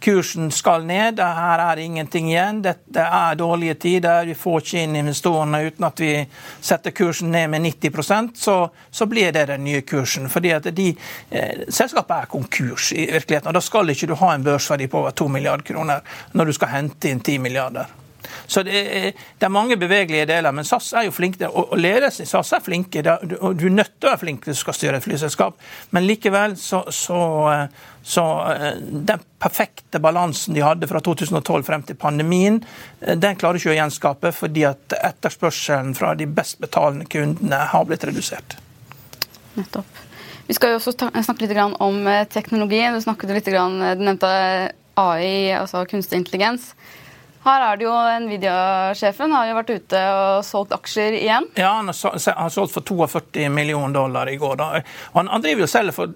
kursen 0.00 0.50
skal 0.52 0.84
ned. 0.86 1.20
Her 1.20 1.62
er 1.64 1.76
det 1.76 1.86
ingenting 1.88 2.30
igjen. 2.30 2.62
Dette 2.64 3.04
er 3.04 3.38
dårlige 3.38 3.74
tider. 3.86 4.26
Vi 4.28 4.34
får 4.34 4.60
ikke 4.60 4.84
inn 4.84 4.98
investorene 5.00 5.62
uten 5.66 5.88
at 5.88 6.04
vi 6.04 6.12
setter 6.60 6.94
kursen 6.96 7.32
ned 7.34 7.50
med 7.54 7.66
90% 7.68 8.36
så, 8.38 8.58
så 8.90 9.06
blir 9.06 9.32
det 9.32 9.46
den 9.52 9.64
nye 9.64 9.82
kursen. 9.86 10.28
Fordi 10.28 10.54
at 10.56 10.70
de, 10.76 10.90
eh, 11.30 11.66
Selskapet 11.68 12.16
er 12.16 12.30
konkurs 12.30 12.92
i 12.92 13.08
virkeligheten. 13.10 13.48
og 13.48 13.54
Da 13.54 13.60
skal 13.60 13.90
ikke 13.90 14.10
du 14.10 14.14
ha 14.14 14.34
en 14.34 14.44
børsverdi 14.44 14.86
på 14.86 14.98
over 15.04 15.10
2 15.10 15.28
milliarder 15.28 15.64
kroner 15.64 16.00
når 16.32 16.44
du 16.44 16.52
skal 16.52 16.68
hente 16.68 17.10
inn 17.10 17.20
10 17.20 17.38
milliarder. 17.38 18.03
Så 18.46 18.62
det 18.66 18.74
er, 18.74 19.10
det 19.38 19.46
er, 19.46 19.52
mange 19.52 19.76
bevegelige 19.80 20.26
deler, 20.28 20.52
men 20.54 20.66
SAS 20.66 20.92
er 20.94 21.06
jo 21.08 21.14
flink 21.14 21.40
Og, 21.46 21.72
og 21.72 21.78
ledelsen 21.80 22.26
i 22.26 22.28
SAS 22.28 22.52
er 22.56 22.62
flinke. 22.64 23.02
og 23.40 23.56
Du 23.56 23.66
er 23.66 23.74
nødt 23.74 23.94
til 23.98 24.08
å 24.08 24.12
være 24.12 24.22
flink 24.22 24.46
hvis 24.46 24.60
du 24.60 24.64
skal 24.64 24.76
styre 24.76 25.00
et 25.00 25.06
flyselskap, 25.06 25.58
men 25.96 26.06
likevel 26.06 26.56
så, 26.60 26.84
så, 26.92 27.18
så 28.02 28.24
eh, 28.52 28.80
Den 28.80 29.24
perfekte 29.40 30.00
balansen 30.00 30.54
de 30.56 30.64
hadde 30.64 30.88
fra 30.90 31.00
2012 31.04 31.64
frem 31.66 31.84
til 31.86 31.98
pandemien, 32.00 32.60
eh, 33.00 33.16
den 33.18 33.40
klarer 33.40 33.60
ikke 33.60 33.74
å 33.74 33.78
gjenskape 33.78 34.32
fordi 34.36 34.66
at 34.68 34.96
etterspørselen 35.00 35.94
fra 35.98 36.14
de 36.18 36.28
best 36.28 36.60
betalende 36.62 37.08
kundene 37.10 37.64
har 37.72 37.88
blitt 37.88 38.06
redusert. 38.08 38.58
Nettopp. 39.54 40.02
Vi 40.46 40.54
skal 40.56 40.74
jo 40.74 40.80
også 40.80 40.92
snakke 40.98 41.46
litt 41.46 41.56
om 41.80 42.06
eh, 42.10 42.26
teknologi. 42.28 42.82
Du 42.92 43.00
snakket 43.00 43.36
litt, 43.38 43.52
nevnte 43.54 44.32
AI, 45.00 45.54
altså 45.56 45.84
kunstig 45.90 46.20
intelligens. 46.20 46.72
Her 47.44 47.60
er 47.60 47.76
det 47.76 47.84
jo 47.84 47.92
Nvidia-sjefen 48.24 49.32
har 49.36 49.48
jo 49.50 49.56
vært 49.58 49.72
ute 49.74 50.02
og 50.14 50.44
solgt 50.46 50.72
aksjer 50.72 51.18
igjen. 51.18 51.44
Ja, 51.60 51.74
han 51.76 51.90
har 51.90 52.52
solgt 52.54 52.72
for 52.72 52.86
42 52.88 53.50
millioner 53.52 53.92
dollar 53.92 54.30
i 54.32 54.38
går. 54.40 54.54
Da. 54.56 54.68
Han, 55.12 55.28
han 55.28 55.44
driver 55.44 55.66
jo 55.66 55.68
selv 55.68 55.92
for 55.92 56.14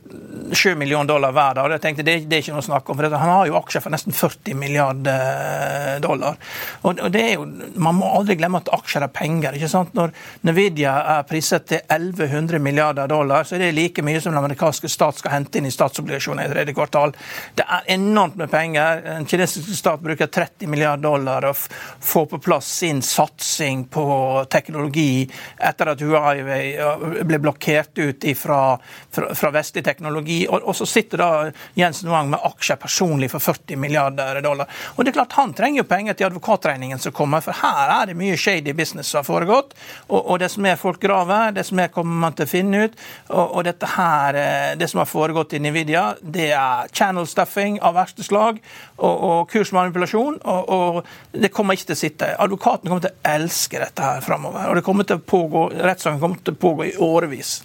7 0.57 0.73
millioner 0.81 1.11
dollar 1.11 1.35
hver 1.37 1.59
dag. 1.59 1.75
Jeg 1.77 1.85
tenkte 1.85 2.07
det, 2.07 2.15
det 2.31 2.39
er 2.39 2.45
ikke 2.47 2.55
noe 2.57 2.65
å 2.65 2.69
snakke 2.71 2.95
om, 2.95 3.01
for 3.01 3.17
Han 3.21 3.33
har 3.35 3.51
jo 3.51 3.59
aksjer 3.59 3.85
for 3.85 3.93
nesten 3.93 4.17
40 4.17 4.57
milliarder 4.57 6.01
dollar. 6.05 6.39
Og, 6.81 6.97
og 6.97 7.13
det 7.13 7.25
er 7.27 7.37
jo, 7.37 7.45
Man 7.77 7.99
må 8.01 8.09
aldri 8.09 8.39
glemme 8.41 8.63
at 8.63 8.73
aksjer 8.79 9.05
er 9.05 9.13
penger. 9.13 9.59
ikke 9.59 9.71
sant? 9.71 9.93
Når 9.99 10.15
Nvidia 10.49 10.97
er 11.19 11.29
priset 11.29 11.69
til 11.69 11.85
1100 11.85 12.57
milliarder 12.65 13.11
dollar, 13.11 13.45
så 13.45 13.59
er 13.59 13.67
det 13.67 13.75
like 13.77 14.07
mye 14.07 14.25
som 14.25 14.33
den 14.33 14.41
amerikanske 14.41 14.89
stat 14.89 15.21
skal 15.21 15.37
hente 15.37 15.61
inn 15.61 15.69
i 15.69 15.75
statsobligasjoner 15.77 16.49
i 16.49 16.57
tredje 16.57 16.77
kvartal. 16.79 17.13
Det 17.59 17.69
er 17.69 17.93
enormt 17.99 18.41
med 18.41 18.49
penger. 18.49 19.05
Den 19.05 19.29
kinesiske 19.29 19.77
stat 19.77 20.01
bruker 20.01 20.33
30 20.33 20.73
milliarder 20.73 21.05
dollar 21.05 21.18
og 21.27 21.57
få 22.01 22.27
på 22.31 22.39
plass 22.39 22.69
sin 22.83 23.03
satsing 23.03 23.87
på 23.91 24.05
teknologi 24.51 25.27
etter 25.59 25.93
at 25.93 26.03
Huawei 26.05 27.25
ble 27.27 27.41
blokkert 27.43 27.99
ut 27.99 28.27
fra, 28.39 28.79
fra, 29.11 29.35
fra 29.35 29.51
vestlig 29.55 29.85
teknologi. 29.85 30.47
Og, 30.49 30.63
og, 30.63 30.77
så 30.77 30.87
sitter 30.87 31.23
da 31.23 31.31
Jensen 31.79 32.11
Wang 32.13 32.31
med 32.31 32.45
aksjer 32.45 32.79
personlig 32.81 33.31
for 33.33 33.43
40 33.43 33.81
milliarder 33.81 34.43
dollar. 34.45 34.71
Og 34.97 35.05
det 35.05 35.13
er 35.13 35.19
klart 35.21 35.37
Han 35.39 35.55
trenger 35.55 35.83
jo 35.83 35.89
penger 35.89 36.19
til 36.19 36.29
advokatregningen 36.29 37.01
som 37.03 37.15
kommer, 37.15 37.43
for 37.45 37.57
her 37.57 37.93
er 38.01 38.11
det 38.11 38.19
mye 38.19 38.37
shady 38.39 38.75
business 38.77 39.11
som 39.13 39.23
har 39.23 39.29
foregått. 39.29 39.75
Og, 40.09 40.21
og 40.23 40.47
som 40.51 40.67
er 40.67 40.81
folk 40.81 41.01
graver, 41.03 41.53
det 41.57 41.65
som 41.69 41.81
er 41.83 41.93
kommer 41.93 42.19
man 42.27 42.37
til 42.37 42.47
å 42.47 42.51
finne 42.51 42.85
ut. 42.87 42.99
Og, 43.29 43.45
og 43.59 43.67
dette 43.67 43.89
her, 43.95 44.39
eh, 44.39 44.77
det 44.79 44.89
som 44.91 45.03
har 45.03 45.11
foregått 45.11 45.55
i 45.57 45.63
Nvidia, 45.63 46.05
det 46.23 46.51
er 46.57 46.91
channel 46.93 47.27
stuffing 47.29 47.79
av 47.85 47.97
verste 47.99 48.27
slag 48.27 48.61
og, 48.97 49.15
og 49.15 49.41
kursmanipulasjon. 49.53 50.41
Og, 50.45 50.73
og, 50.75 51.08
det 51.33 51.51
kommer 51.55 51.77
ikke 51.77 51.91
til 51.91 51.97
å 51.97 52.01
sitte. 52.03 52.31
Advokaten 52.41 52.89
kommer 52.89 53.05
til 53.05 53.13
å 53.13 53.35
elske 53.37 53.81
dette 53.83 54.05
her 54.05 54.25
framover. 54.25 54.71
Og 54.71 54.79
det 54.79 54.85
kommer 54.87 55.09
til 55.09 55.21
å 55.21 55.25
pågå, 55.25 55.69
rettssaken 55.77 56.23
kommer 56.23 56.41
til 56.45 56.57
å 56.57 56.63
pågå 56.63 56.89
i 56.89 56.95
årevis. 57.05 57.59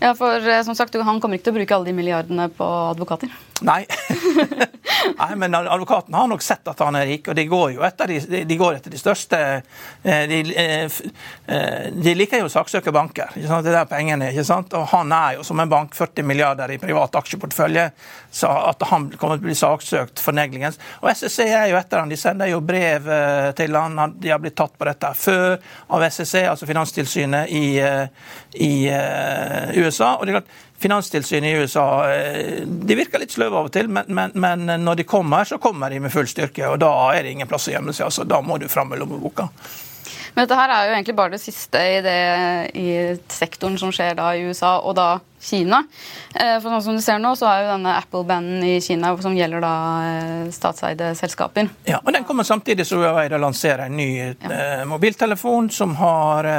Ja, 0.00 0.12
for 0.18 0.42
eh, 0.44 0.62
som 0.66 0.76
sagt, 0.76 0.94
Han 0.94 1.20
kommer 1.20 1.38
ikke 1.38 1.48
til 1.48 1.54
å 1.54 1.58
bruke 1.60 1.76
alle 1.76 1.88
de 1.88 1.96
milliardene 1.96 2.48
på 2.52 2.66
advokater? 2.92 3.32
Nei. 3.64 3.84
Nei, 5.18 5.36
men 5.36 5.54
advokaten 5.54 6.14
har 6.14 6.26
nok 6.26 6.42
sett 6.42 6.68
at 6.68 6.80
han 6.80 6.96
er 6.98 7.06
rik, 7.06 7.28
og 7.28 7.36
de 7.36 7.44
går 7.48 7.72
jo 7.76 7.84
etter 7.86 8.10
de, 8.10 8.44
de, 8.48 8.58
etter 8.68 8.92
de 8.92 9.00
største 9.00 9.38
eh, 10.02 10.24
de, 10.30 10.40
eh, 10.56 10.98
eh, 11.46 11.86
de 11.94 12.14
liker 12.16 12.42
jo 12.42 12.48
å 12.48 12.52
saksøke 12.52 12.92
banker. 12.94 13.34
Ikke 13.36 13.50
sant? 13.50 13.64
Det 13.66 13.72
er 13.72 13.78
der 13.78 13.90
pengene 13.90 14.30
ikke 14.32 14.46
sant? 14.48 14.74
Og 14.78 14.88
han 14.92 15.12
er 15.14 15.38
jo 15.38 15.46
som 15.46 15.60
en 15.62 15.70
bank 15.70 15.96
40 15.96 16.26
milliarder 16.26 16.74
i 16.74 16.80
privat 16.82 17.16
aksjeportefølje, 17.20 17.88
så 18.30 18.52
at 18.72 18.86
han 18.90 19.08
kommer 19.16 19.38
til 19.38 19.46
å 19.46 19.48
bli 19.48 19.56
saksøkt 19.58 20.22
for 20.22 20.36
negligence. 20.36 20.80
Og 21.02 21.10
SSC 21.12 21.46
er 21.46 21.70
jo 21.70 21.80
etter 21.80 22.02
han. 22.02 22.12
De 22.12 22.20
sender 22.20 22.50
jo 22.52 22.60
brev 22.64 23.08
til 23.56 23.78
han. 23.78 24.16
De 24.20 24.32
har 24.32 24.42
blitt 24.42 24.58
tatt 24.58 24.76
på 24.76 24.88
dette 24.88 25.12
før 25.16 25.56
av 25.94 26.04
SSC, 26.10 26.44
altså 26.50 26.68
Finanstilsynet 26.68 27.52
i, 27.54 27.66
i 28.66 28.72
USA. 29.76 30.16
og 30.16 30.26
det 30.26 30.34
er 30.34 30.40
klart 30.40 30.54
Finanstilsynet 30.78 31.48
i 31.48 31.62
USA 31.62 31.86
eh, 32.12 32.62
de 32.66 32.98
virker 32.98 33.22
litt 33.22 33.32
sløve 33.32 33.56
av 33.56 33.70
og 33.70 33.72
til, 33.72 33.88
men, 33.88 34.10
men, 34.12 34.34
men, 34.36 34.66
når 34.84 35.00
de 35.00 35.08
kommer, 35.08 35.48
så 35.48 35.58
kommer 35.62 35.92
de 35.92 36.02
med 36.04 36.12
full 36.12 36.28
styrke. 36.28 36.66
og 36.68 36.80
Da 36.82 36.92
er 37.14 37.24
det 37.24 37.32
ingen 37.32 37.48
plass 37.48 37.70
å 37.70 37.74
gjemme 37.74 37.94
seg. 37.96 38.10
altså 38.10 38.26
Da 38.28 38.42
må 38.44 38.58
du 38.60 38.68
fram 38.68 38.92
med 38.92 39.00
lommeboka. 39.00 39.48
Men 40.36 40.44
dette 40.44 40.58
her 40.58 40.68
er 40.68 40.88
jo 40.88 40.96
egentlig 40.98 41.16
bare 41.16 41.32
det 41.32 41.40
siste 41.40 41.80
i, 41.80 42.00
det, 42.04 42.18
i 42.76 42.88
sektoren 43.32 43.78
som 43.80 43.92
skjer 43.94 44.18
da 44.18 44.34
i 44.36 44.44
USA, 44.44 44.76
og 44.84 44.98
da 44.98 45.08
Kina. 45.46 45.82
Eh, 46.34 46.56
for 46.60 46.70
sånn 46.70 46.84
som 46.84 46.98
du 46.98 47.04
ser 47.04 47.20
nå, 47.22 47.34
så 47.38 47.48
er 47.50 47.64
jo 47.64 47.72
denne 47.74 47.96
Apple-banden 48.00 48.64
i 48.66 48.76
Kina 48.84 49.14
som 49.22 49.36
gjelder 49.36 49.64
da 49.64 49.74
eh, 50.10 50.46
statseide 50.54 51.12
selskaper. 51.18 51.70
Ja, 51.88 52.02
og 52.02 52.12
Den 52.12 52.26
kommer 52.28 52.46
samtidig 52.48 52.86
som 52.86 53.02
Huawei 53.02 53.28
lanserer 53.36 53.86
en 53.86 53.96
ny 53.96 54.10
ja. 54.18 54.84
mobiltelefon 54.88 55.70
som 55.70 55.94
har 56.00 56.50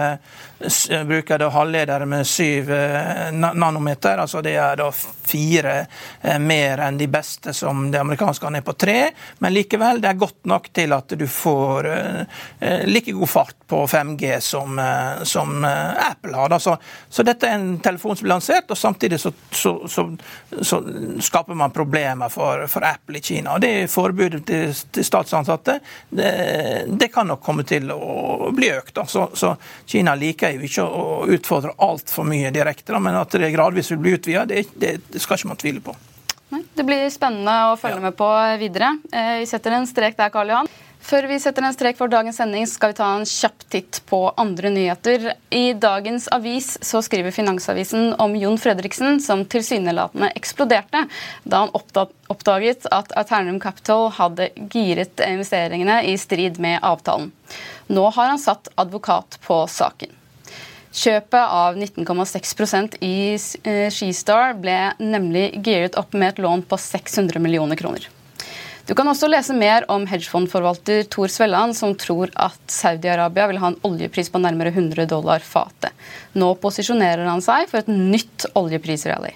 bruker 1.06 1.38
da 1.38 1.50
halvledere 1.50 2.06
med 2.06 2.28
syv 2.28 2.72
eh, 2.72 3.32
nanometer. 3.32 4.18
altså 4.18 4.42
Det 4.42 4.56
er 4.56 4.76
da 4.76 4.92
fire 4.92 5.76
eh, 6.22 6.40
mer 6.40 6.82
enn 6.88 6.98
de 6.98 7.08
beste 7.08 7.54
som 7.54 7.92
det 7.92 8.00
amerikanske 8.02 8.48
er 8.48 8.66
på 8.66 8.74
tre. 8.74 8.98
Men 9.40 9.54
likevel, 9.54 10.02
det 10.02 10.10
er 10.10 10.20
godt 10.20 10.46
nok 10.50 10.72
til 10.74 10.94
at 10.98 11.14
du 11.20 11.28
får 11.28 11.90
eh, 11.92 12.86
like 12.90 13.12
god 13.12 13.30
fart 13.30 13.56
på 13.68 13.84
5G 13.88 14.40
som, 14.40 14.80
som 15.28 15.66
Apple 15.66 16.36
har. 16.36 16.60
Så, 16.60 16.78
så, 17.10 17.24
dette 17.28 17.50
er 17.50 17.58
en 17.58 17.80
telefon 17.84 18.16
som 18.16 18.24
blir 18.24 18.32
lansert, 18.32 18.72
og 18.72 18.77
samtidig 18.78 19.20
så, 19.20 19.32
så, 19.52 19.74
så 20.62 20.80
skaper 21.20 21.58
man 21.58 21.74
problemer 21.76 22.30
for, 22.30 22.68
for, 22.68 22.86
Apple 22.88 23.18
i 23.18 23.22
Kina. 23.22 23.56
og 23.56 23.62
Det 23.62 23.90
forbudet 23.92 24.44
til, 24.48 24.74
til 24.92 25.06
statsansatte. 25.06 25.80
Det, 26.10 26.32
det, 26.88 27.10
kan 27.14 27.28
nok 27.28 27.42
komme 27.44 27.66
til 27.68 27.92
å 27.92 28.52
bli 28.56 28.72
økt. 28.76 28.96
Da. 28.96 29.06
Så, 29.08 29.56
Kina 29.86 30.16
liker 30.16 30.56
jo 30.56 30.68
ikke 30.68 30.86
å 30.86 31.08
utfordre 31.38 31.76
altfor 31.84 32.28
mye 32.28 32.52
direkte, 32.56 32.98
men 33.00 33.18
at 33.20 33.36
det 33.38 33.54
gradvis 33.54 33.92
vil 33.94 34.04
bli 34.04 34.16
utvida, 34.18 34.46
det, 34.50 34.68
det, 34.76 34.98
det, 35.10 35.24
skal 35.24 35.40
ikke 35.40 35.54
man 35.54 35.62
tvile 35.62 35.84
på. 35.84 35.96
Det 36.48 36.86
blir 36.88 37.10
spennende 37.12 37.54
å 37.74 37.78
følge 37.80 38.00
ja. 38.00 38.06
med 38.08 38.16
på 38.16 38.28
videre. 38.62 38.94
Eh, 39.12 39.40
vi 39.42 39.48
setter 39.50 39.76
en 39.76 39.88
strek 39.90 40.16
der, 40.20 40.32
Karl 40.32 40.54
Johan. 40.54 40.70
Før 41.04 41.28
vi 41.30 41.38
setter 41.40 41.64
en 41.64 41.76
strek 41.76 41.96
for 42.00 42.12
dagens 42.12 42.40
sending, 42.42 42.66
skal 42.68 42.92
vi 42.92 42.98
ta 42.98 43.08
en 43.16 43.26
kjapp 43.28 43.64
titt 43.72 44.00
på 44.10 44.20
andre 44.36 44.72
nyheter. 44.74 45.30
I 45.54 45.72
dagens 45.78 46.28
avis 46.36 46.74
så 46.84 47.00
skriver 47.06 47.32
Finansavisen 47.32 48.12
om 48.20 48.36
Jon 48.36 48.58
Fredriksen 48.60 49.22
som 49.24 49.46
tilsynelatende 49.48 50.34
eksploderte 50.36 51.06
da 51.48 51.64
han 51.64 51.72
oppdaget 51.78 52.90
at 52.92 53.16
Alternum 53.16 53.62
Capital 53.64 54.10
hadde 54.18 54.50
giret 54.74 55.24
investeringene 55.24 56.02
i 56.10 56.18
strid 56.20 56.60
med 56.60 56.82
avtalen. 56.82 57.32
Nå 57.88 58.10
har 58.10 58.34
han 58.34 58.42
satt 58.42 58.68
advokat 58.76 59.40
på 59.48 59.64
saken. 59.72 60.12
Kjøpet 60.98 61.40
av 61.40 61.78
19,6% 61.78 62.98
i 63.06 63.16
eh, 63.38 63.88
Skistar 63.94 64.56
ble 64.58 64.78
nemlig 64.98 65.52
giret 65.62 65.96
opp 66.00 66.16
med 66.18 66.34
et 66.34 66.40
lån 66.42 66.66
på 66.68 66.80
600 66.82 67.40
millioner 67.44 67.78
kroner. 67.80 68.08
Du 68.88 68.94
kan 68.96 69.10
også 69.12 69.28
lese 69.28 69.52
mer 69.52 69.84
om 69.92 70.06
hedgefondforvalter 70.08 71.10
Tor 71.12 71.28
Svelland, 71.28 71.76
som 71.76 71.92
tror 72.00 72.32
at 72.40 72.72
Saudi-Arabia 72.72 73.50
vil 73.52 73.60
ha 73.60 73.74
en 73.74 73.82
oljepris 73.84 74.32
på 74.32 74.40
nærmere 74.40 74.72
100 74.72 75.10
dollar 75.12 75.44
fatet. 75.44 75.92
Nå 76.40 76.54
posisjonerer 76.64 77.28
han 77.28 77.44
seg 77.44 77.68
for 77.68 77.82
et 77.82 77.92
nytt 77.92 78.48
oljeprisrally. 78.56 79.34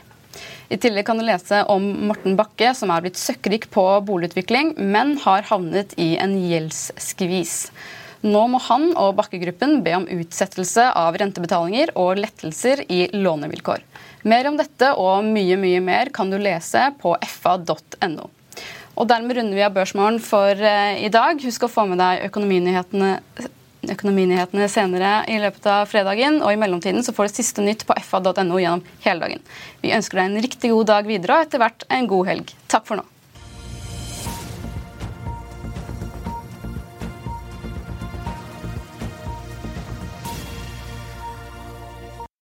I 0.71 0.79
tillegg 0.79 1.03
kan 1.09 1.19
du 1.19 1.25
lese 1.27 1.65
om 1.67 1.83
Morten 2.07 2.39
Bakke, 2.39 2.71
som 2.79 2.95
er 2.95 3.03
blitt 3.03 3.19
søkkrik 3.19 3.67
på 3.75 3.83
boligutvikling, 4.07 4.77
men 4.79 5.17
har 5.25 5.43
havnet 5.51 5.97
i 5.99 6.13
en 6.15 6.39
gjeldsskvis. 6.39 7.55
Nå 8.23 8.47
må 8.53 8.65
han 8.71 8.93
og 8.95 9.17
Bakke-gruppen 9.19 9.81
be 9.83 9.99
om 9.99 10.07
utsettelse 10.15 10.93
av 10.95 11.19
rentebetalinger 11.19 11.91
og 11.99 12.23
lettelser 12.23 12.85
i 12.87 13.09
lånevilkår. 13.11 13.83
Mer 14.31 14.47
om 14.47 14.63
dette 14.63 14.95
og 14.95 15.25
mye, 15.27 15.59
mye 15.59 15.83
mer 15.83 16.15
kan 16.15 16.31
du 16.31 16.39
lese 16.39 16.93
på 17.03 17.17
fa.no. 17.19 18.31
Og 19.01 19.07
Dermed 19.09 19.33
runder 19.33 19.57
vi 19.57 19.63
av 19.65 19.73
Børsmorgen 19.73 20.19
for 20.21 20.53
uh, 20.61 20.93
i 20.93 21.09
dag. 21.09 21.39
Husk 21.41 21.65
å 21.65 21.71
få 21.71 21.87
med 21.89 21.97
deg 21.97 22.27
økonominyhetene, 22.27 23.15
økonominyhetene 23.89 24.67
senere 24.69 25.13
i 25.25 25.39
løpet 25.41 25.65
av 25.73 25.89
fredagen. 25.89 26.37
Og 26.45 26.53
i 26.53 26.59
mellomtiden 26.61 27.01
så 27.01 27.15
får 27.17 27.31
du 27.31 27.39
siste 27.39 27.65
nytt 27.65 27.87
på 27.89 27.97
fa.no 28.05 28.61
gjennom 28.61 28.85
hele 29.01 29.25
dagen. 29.25 29.41
Vi 29.81 29.95
ønsker 29.97 30.21
deg 30.21 30.29
en 30.29 30.45
riktig 30.45 30.69
god 30.75 30.91
dag 30.93 31.09
videre 31.09 31.39
og 31.39 31.47
etter 31.47 31.63
hvert 31.63 31.87
en 31.89 32.11
god 32.13 32.29
helg. 32.29 32.53
Takk 32.69 32.85
for 32.91 33.01
nå. 33.01 33.07